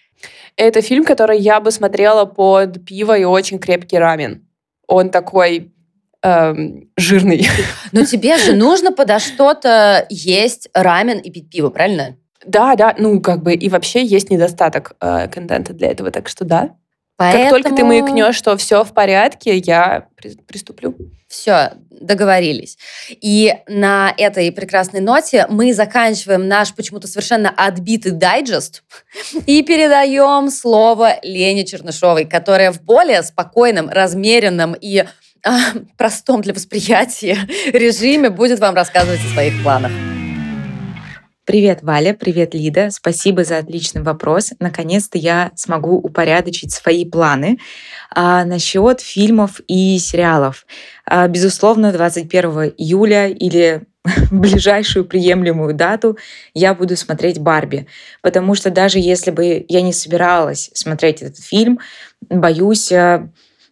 Это 0.57 0.81
фильм, 0.81 1.05
который 1.05 1.39
я 1.39 1.61
бы 1.61 1.71
смотрела 1.71 2.25
под 2.25 2.85
пиво 2.85 3.17
и 3.17 3.25
очень 3.25 3.59
крепкий 3.59 3.99
рамен. 3.99 4.49
Он 4.87 5.11
такой 5.11 5.73
эм, 6.23 6.91
жирный. 6.97 7.49
Но 7.93 8.05
тебе 8.05 8.39
же 8.39 8.55
нужно 8.55 8.93
подо 8.93 9.19
что-то 9.19 10.07
есть 10.09 10.69
рамен 10.75 11.19
и 11.19 11.31
пить 11.31 11.51
пиво, 11.51 11.71
правильно? 11.71 12.17
Да, 12.49 12.75
да, 12.77 12.95
ну 12.99 13.21
как 13.21 13.43
бы 13.43 13.55
и 13.55 13.69
вообще 13.69 14.05
есть 14.05 14.31
недостаток 14.31 14.97
э, 15.01 15.29
контента 15.29 15.75
для 15.75 15.91
этого, 15.91 16.11
так 16.11 16.29
что 16.29 16.45
да. 16.45 16.71
Поэтому... 17.19 17.45
Как 17.45 17.51
только 17.51 17.77
ты 17.77 17.85
маякнешь, 17.85 18.37
что 18.37 18.57
все 18.57 18.85
в 18.85 18.95
порядке, 18.95 19.57
я 19.59 20.07
при, 20.17 20.37
приступлю. 20.37 20.97
Все, 21.29 21.73
договорились. 21.91 22.79
И 23.11 23.55
на 23.67 24.15
этой 24.17 24.51
прекрасной 24.53 25.01
ноте 25.01 25.47
мы 25.51 25.75
заканчиваем 25.75 26.49
наш 26.49 26.73
почему-то 26.75 27.07
совершенно 27.07 27.51
отбитый 27.51 28.13
дайджест 28.13 28.83
и 29.47 29.63
передаем 29.63 30.49
слово 30.49 31.17
Лене 31.23 31.67
Чернышовой, 31.67 32.25
которая 32.25 32.73
в 32.73 32.81
более 32.83 33.23
спокойном, 33.25 33.91
размеренном 33.91 34.75
и 34.81 35.05
а, 35.45 35.59
простом 35.99 36.41
для 36.41 36.55
восприятия 36.55 37.37
режиме 37.73 38.31
будет 38.31 38.61
вам 38.61 38.75
рассказывать 38.75 39.21
о 39.21 39.35
своих 39.35 39.63
планах. 39.63 39.93
Привет, 41.49 41.79
Валя, 41.81 42.13
привет, 42.13 42.53
Лида. 42.53 42.91
Спасибо 42.91 43.43
за 43.43 43.57
отличный 43.57 44.03
вопрос. 44.03 44.53
Наконец-то 44.61 45.17
я 45.17 45.51
смогу 45.55 45.97
упорядочить 45.97 46.75
свои 46.75 47.07
планы 47.07 47.59
а, 48.15 48.45
насчет 48.45 49.01
фильмов 49.01 49.59
и 49.67 49.99
сериалов. 49.99 50.67
А, 51.07 51.27
безусловно, 51.27 51.91
21 51.91 52.75
июля 52.77 53.29
или 53.29 53.85
ближайшую 54.31 55.07
приемлемую 55.07 55.73
дату 55.73 56.19
я 56.53 56.75
буду 56.75 56.99
смотреть 56.99 57.39
Барби. 57.39 57.87
Потому 58.21 58.55
что 58.55 58.69
даже 58.69 58.99
если 58.99 59.31
бы 59.31 59.65
я 59.71 59.81
не 59.81 59.95
собиралась 59.95 60.71
смотреть 60.75 61.23
этот 61.23 61.43
фильм, 61.43 61.81
боюсь, 62.29 62.93
а, 62.93 63.31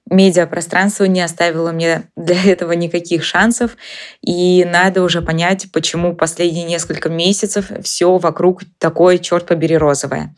медиапространство 0.09 1.05
не 1.05 1.21
оставило 1.21 1.73
мне 1.73 2.05
для 2.16 2.42
этого 2.53 2.73
никаких 2.73 3.25
шансов, 3.25 3.77
и 4.23 4.64
надо 4.64 5.03
уже 5.03 5.23
понять, 5.23 5.66
почему 5.73 6.14
последние 6.14 6.64
несколько 6.64 7.09
месяцев 7.09 7.71
все 7.83 8.16
вокруг 8.19 8.62
такое, 8.79 9.19
черт 9.19 9.47
побери, 9.47 9.77
розовое. 9.77 10.35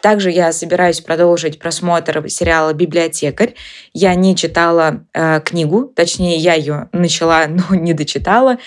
Также 0.00 0.30
я 0.30 0.52
собираюсь 0.52 1.00
продолжить 1.00 1.58
просмотр 1.58 2.28
сериала 2.28 2.72
«Библиотекарь». 2.72 3.54
Я 3.92 4.14
не 4.14 4.34
читала 4.34 5.04
э, 5.12 5.40
книгу, 5.44 5.84
точнее, 5.84 6.36
я 6.36 6.54
ее 6.54 6.88
начала, 6.92 7.46
но 7.48 7.74
не 7.74 7.92
дочитала, 7.92 8.58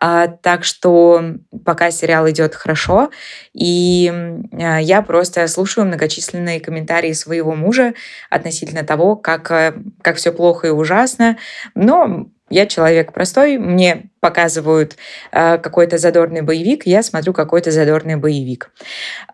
э, 0.00 0.26
так 0.42 0.64
что 0.64 1.22
пока 1.64 1.90
сериал 1.90 2.28
идет 2.28 2.54
хорошо, 2.54 3.10
и 3.54 4.12
э, 4.52 4.82
я 4.82 5.02
просто 5.02 5.46
слушаю 5.48 5.86
многочисленные 5.86 6.60
комментарии 6.60 7.12
своего 7.12 7.54
мужа 7.54 7.94
относительно 8.28 8.82
того, 8.84 9.16
как 9.16 9.50
э, 9.50 9.74
как 10.02 10.16
все 10.16 10.32
плохо 10.32 10.68
и 10.68 10.70
ужасно, 10.70 11.38
но 11.74 12.26
я 12.50 12.66
человек 12.66 13.12
простой, 13.12 13.56
мне 13.56 14.10
показывают 14.20 14.96
э, 15.30 15.58
какой-то 15.58 15.98
задорный 15.98 16.42
боевик, 16.42 16.86
я 16.86 17.02
смотрю 17.02 17.32
какой-то 17.32 17.70
задорный 17.70 18.16
боевик. 18.16 18.70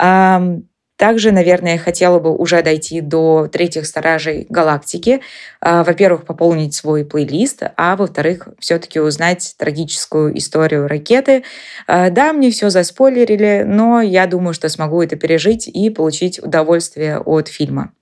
Э, 0.00 0.38
Также, 0.98 1.30
наверное, 1.30 1.74
я 1.74 1.78
хотела 1.78 2.18
бы 2.18 2.36
уже 2.36 2.60
дойти 2.60 3.00
до 3.00 3.46
третьих 3.46 3.86
стражей 3.86 4.46
галактики. 4.48 5.20
А, 5.60 5.84
во-первых, 5.84 6.26
пополнить 6.26 6.74
свой 6.74 7.04
плейлист, 7.04 7.62
а 7.76 7.94
во-вторых, 7.94 8.48
все-таки 8.58 8.98
узнать 8.98 9.54
трагическую 9.56 10.36
историю 10.36 10.88
ракеты. 10.88 11.44
А, 11.86 12.10
да, 12.10 12.32
мне 12.32 12.50
все 12.50 12.68
заспойлерили, 12.68 13.62
но 13.64 14.00
я 14.00 14.26
думаю, 14.26 14.54
что 14.54 14.68
смогу 14.68 15.00
это 15.00 15.14
пережить 15.14 15.68
и 15.68 15.88
получить 15.88 16.42
удовольствие 16.42 17.20
от 17.20 17.46
фильма. 17.46 17.92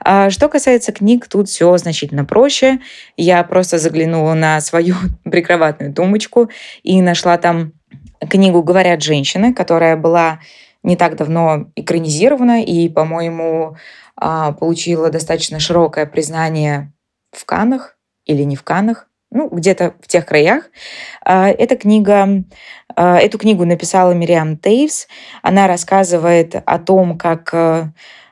А, 0.00 0.28
что 0.28 0.50
касается 0.50 0.92
книг, 0.92 1.26
тут 1.28 1.48
все 1.48 1.74
значительно 1.78 2.26
проще. 2.26 2.80
Я 3.16 3.42
просто 3.44 3.78
заглянула 3.78 4.34
на 4.34 4.60
свою 4.60 4.94
прикроватную 5.24 5.94
тумбочку 5.94 6.50
и 6.82 7.00
нашла 7.00 7.38
там 7.38 7.72
книгу 8.20 8.62
«Говорят 8.62 9.02
женщины», 9.02 9.54
которая 9.54 9.96
была 9.96 10.40
не 10.86 10.96
так 10.96 11.16
давно 11.16 11.66
экранизирована 11.74 12.62
и, 12.62 12.88
по-моему, 12.88 13.76
а, 14.16 14.52
получила 14.52 15.10
достаточно 15.10 15.58
широкое 15.58 16.06
признание 16.06 16.92
в 17.32 17.44
Канах 17.44 17.98
или 18.24 18.44
не 18.44 18.54
в 18.56 18.62
Канах, 18.62 19.08
ну, 19.32 19.48
где-то 19.48 19.94
в 20.00 20.06
тех 20.06 20.24
краях. 20.24 20.70
А, 21.24 21.48
эта 21.48 21.76
книга, 21.76 22.44
а, 22.94 23.18
эту 23.18 23.36
книгу 23.36 23.66
написала 23.66 24.12
Мириам 24.12 24.56
Тейвс. 24.56 25.08
Она 25.42 25.66
рассказывает 25.66 26.54
о 26.54 26.78
том, 26.78 27.18
как 27.18 27.52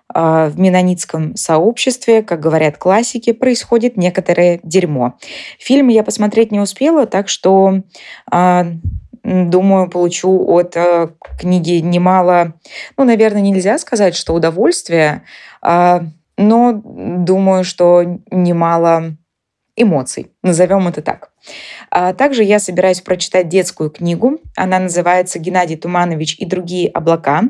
в 0.06 0.52
менонитском 0.56 1.34
сообществе, 1.34 2.22
как 2.22 2.38
говорят 2.38 2.76
классики, 2.76 3.32
происходит 3.32 3.96
некоторое 3.96 4.60
дерьмо. 4.62 5.18
Фильм 5.58 5.88
я 5.88 6.04
посмотреть 6.04 6.52
не 6.52 6.60
успела, 6.60 7.06
так 7.06 7.28
что 7.28 7.80
думаю, 9.24 9.88
получу 9.88 10.44
от 10.52 10.76
э, 10.76 11.08
книги 11.38 11.80
немало, 11.80 12.54
ну, 12.96 13.04
наверное, 13.04 13.40
нельзя 13.40 13.78
сказать, 13.78 14.14
что 14.14 14.34
удовольствие, 14.34 15.22
э, 15.62 16.00
но 16.36 16.80
думаю, 16.84 17.64
что 17.64 18.20
немало 18.30 19.16
эмоций, 19.76 20.30
назовем 20.42 20.86
это 20.86 21.02
так. 21.02 21.30
А 21.90 22.12
также 22.12 22.44
я 22.44 22.58
собираюсь 22.58 23.00
прочитать 23.00 23.48
детскую 23.48 23.90
книгу. 23.90 24.38
Она 24.56 24.78
называется 24.78 25.38
«Геннадий 25.38 25.76
Туманович 25.76 26.36
и 26.38 26.46
другие 26.46 26.88
облака». 26.88 27.42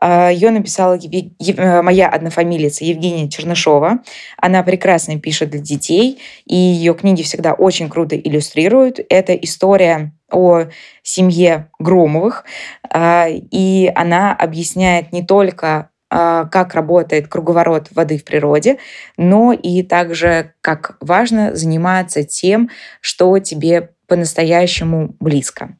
А, 0.00 0.30
Ее 0.30 0.50
написала 0.50 0.96
э, 0.96 1.82
моя 1.82 2.08
однофамилица 2.08 2.84
Евгения 2.84 3.28
Чернышова. 3.28 3.98
Она 4.38 4.62
прекрасно 4.62 5.18
пишет 5.18 5.50
для 5.50 5.60
детей, 5.60 6.20
и 6.46 6.54
ее 6.54 6.94
книги 6.94 7.22
всегда 7.22 7.52
очень 7.52 7.88
круто 7.88 8.16
иллюстрируют. 8.16 9.00
Это 9.08 9.34
история 9.34 10.12
о 10.30 10.64
семье 11.02 11.70
Громовых, 11.78 12.44
а, 12.90 13.26
и 13.28 13.90
она 13.94 14.34
объясняет 14.34 15.12
не 15.12 15.24
только 15.24 15.90
а, 16.08 16.44
как 16.44 16.74
работает 16.74 17.26
круговорот 17.26 17.88
воды 17.90 18.16
в 18.18 18.24
природе, 18.24 18.78
но 19.16 19.52
и 19.52 19.82
также 19.82 20.54
как 20.60 20.96
важно 21.00 21.54
заниматься 21.56 22.22
тем, 22.22 22.70
что 23.00 23.38
тебе 23.40 23.90
по-настоящему 24.06 25.14
близко. 25.20 25.76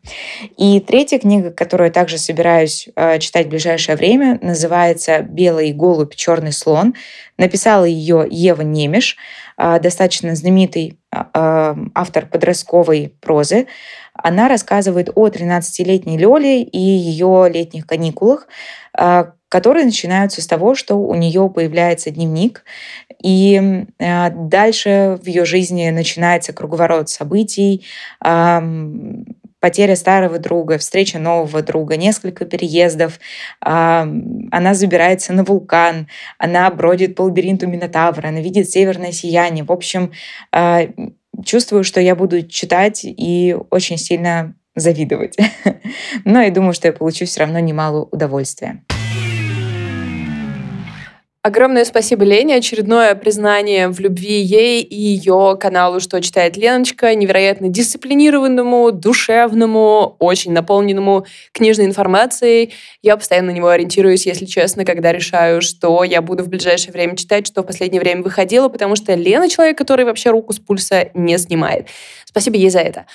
И 0.56 0.80
третья 0.80 1.18
книга, 1.18 1.50
которую 1.50 1.88
я 1.88 1.92
также 1.92 2.18
собираюсь 2.18 2.88
э, 2.96 3.18
читать 3.18 3.46
в 3.46 3.50
ближайшее 3.50 3.96
время, 3.96 4.38
называется 4.42 5.22
«Белый 5.22 5.72
голубь, 5.72 6.14
черный 6.14 6.52
слон». 6.52 6.94
Написала 7.38 7.84
ее 7.84 8.26
Ева 8.28 8.62
Немеш, 8.62 9.16
э, 9.56 9.78
достаточно 9.80 10.34
знаменитый 10.34 10.98
э, 11.12 11.24
автор 11.94 12.26
подростковой 12.26 13.14
прозы. 13.20 13.66
Она 14.12 14.48
рассказывает 14.48 15.10
о 15.14 15.28
13-летней 15.28 16.18
Лёле 16.18 16.62
и 16.62 16.78
ее 16.78 17.48
летних 17.52 17.86
каникулах, 17.86 18.48
которые 19.48 19.84
начинаются 19.84 20.42
с 20.42 20.46
того, 20.46 20.74
что 20.74 20.96
у 20.96 21.14
нее 21.14 21.50
появляется 21.54 22.10
дневник, 22.10 22.64
и 23.22 23.84
э, 23.98 24.30
дальше 24.30 25.18
в 25.22 25.26
ее 25.26 25.44
жизни 25.44 25.88
начинается 25.90 26.52
круговорот 26.52 27.08
событий, 27.08 27.84
потеря 29.66 29.96
старого 29.96 30.38
друга, 30.38 30.78
встреча 30.78 31.18
нового 31.18 31.60
друга, 31.60 31.96
несколько 31.96 32.44
переездов. 32.44 33.18
Она 33.60 34.74
забирается 34.74 35.32
на 35.32 35.42
вулкан, 35.42 36.06
она 36.38 36.70
бродит 36.70 37.16
по 37.16 37.22
лабиринту 37.22 37.66
Минотавра, 37.66 38.28
она 38.28 38.40
видит 38.40 38.70
северное 38.70 39.10
сияние. 39.10 39.64
В 39.64 39.72
общем, 39.72 40.12
а, 40.52 40.82
чувствую, 41.44 41.84
что 41.84 42.00
я 42.00 42.14
буду 42.14 42.46
читать 42.46 43.00
и 43.04 43.56
очень 43.70 43.98
сильно 43.98 44.54
завидовать. 44.76 45.36
Но 46.24 46.40
я 46.40 46.50
думаю, 46.50 46.72
что 46.72 46.86
я 46.86 46.92
получу 46.92 47.24
все 47.24 47.40
равно 47.40 47.58
немало 47.58 48.04
удовольствия. 48.04 48.84
Огромное 51.46 51.84
спасибо 51.84 52.24
Лене. 52.24 52.56
Очередное 52.56 53.14
признание 53.14 53.86
в 53.86 54.00
любви 54.00 54.40
ей 54.40 54.82
и 54.82 54.96
ее 54.96 55.56
каналу 55.60 56.00
«Что 56.00 56.20
читает 56.20 56.56
Леночка», 56.56 57.14
невероятно 57.14 57.68
дисциплинированному, 57.68 58.90
душевному, 58.90 60.16
очень 60.18 60.50
наполненному 60.50 61.24
книжной 61.52 61.84
информацией. 61.84 62.74
Я 63.00 63.16
постоянно 63.16 63.52
на 63.52 63.54
него 63.54 63.68
ориентируюсь, 63.68 64.26
если 64.26 64.44
честно, 64.44 64.84
когда 64.84 65.12
решаю, 65.12 65.62
что 65.62 66.02
я 66.02 66.20
буду 66.20 66.42
в 66.42 66.48
ближайшее 66.48 66.90
время 66.90 67.16
читать, 67.16 67.46
что 67.46 67.62
в 67.62 67.66
последнее 67.66 68.00
время 68.00 68.24
выходило, 68.24 68.68
потому 68.68 68.96
что 68.96 69.14
Лена 69.14 69.48
человек, 69.48 69.78
который 69.78 70.04
вообще 70.04 70.30
руку 70.30 70.52
с 70.52 70.58
пульса 70.58 71.10
не 71.14 71.38
снимает. 71.38 71.86
Спасибо 72.24 72.56
ей 72.56 72.70
за 72.70 72.80
это. 72.80 73.06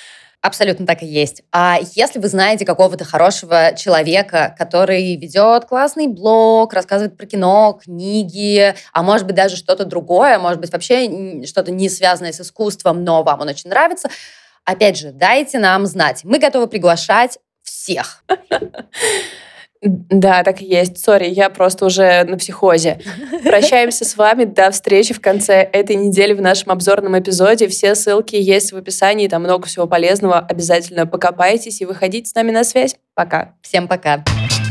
Абсолютно 0.42 0.88
так 0.88 1.04
и 1.04 1.06
есть. 1.06 1.44
А 1.52 1.78
если 1.94 2.18
вы 2.18 2.28
знаете 2.28 2.66
какого-то 2.66 3.06
хорошего 3.06 3.74
человека, 3.78 4.56
который 4.58 5.16
ведет 5.16 5.66
классный 5.66 6.08
блог, 6.08 6.74
рассказывает 6.74 7.16
про 7.16 7.28
кино, 7.28 7.80
книги, 7.84 8.74
а 8.92 9.04
может 9.04 9.28
быть 9.28 9.36
даже 9.36 9.56
что-то 9.56 9.86
другое, 9.86 10.40
может 10.40 10.60
быть 10.60 10.72
вообще 10.72 11.46
что-то 11.46 11.72
не 11.72 11.90
связанное 11.90 12.32
с 12.32 12.42
искусством, 12.42 13.04
но 13.04 13.22
вам 13.22 13.42
он 13.42 13.50
очень 13.50 13.70
нравится, 13.70 14.10
опять 14.66 14.98
же, 14.98 15.12
дайте 15.12 15.60
нам 15.60 15.86
знать. 15.86 16.22
Мы 16.24 16.40
готовы 16.40 16.66
приглашать 16.66 17.38
всех. 17.62 18.24
Да, 19.82 20.44
так 20.44 20.62
и 20.62 20.66
есть. 20.66 21.04
Сори, 21.04 21.28
я 21.28 21.50
просто 21.50 21.86
уже 21.86 22.24
на 22.24 22.38
психозе. 22.38 23.00
Прощаемся 23.44 24.06
с 24.06 24.16
вами. 24.16 24.44
До 24.44 24.70
встречи 24.70 25.14
в 25.14 25.22
конце 25.22 25.56
этой 25.56 25.96
недели 25.96 26.34
в 26.34 26.42
нашем 26.42 26.72
обзорном 26.72 27.18
эпизоде. 27.18 27.68
Все 27.68 27.96
ссылки 27.96 28.36
есть 28.36 28.72
в 28.74 28.78
описании. 28.78 29.28
Там 29.28 29.42
много 29.42 29.68
всего 29.68 29.88
полезного. 29.88 30.40
Обязательно 30.40 31.08
покопайтесь 31.08 31.82
и 31.82 31.86
выходите 31.86 32.30
с 32.30 32.36
нами 32.36 32.52
на 32.52 32.64
связь. 32.64 32.96
Пока. 33.16 33.56
Всем 33.62 33.88
пока. 33.88 34.18
Пока. 34.18 34.71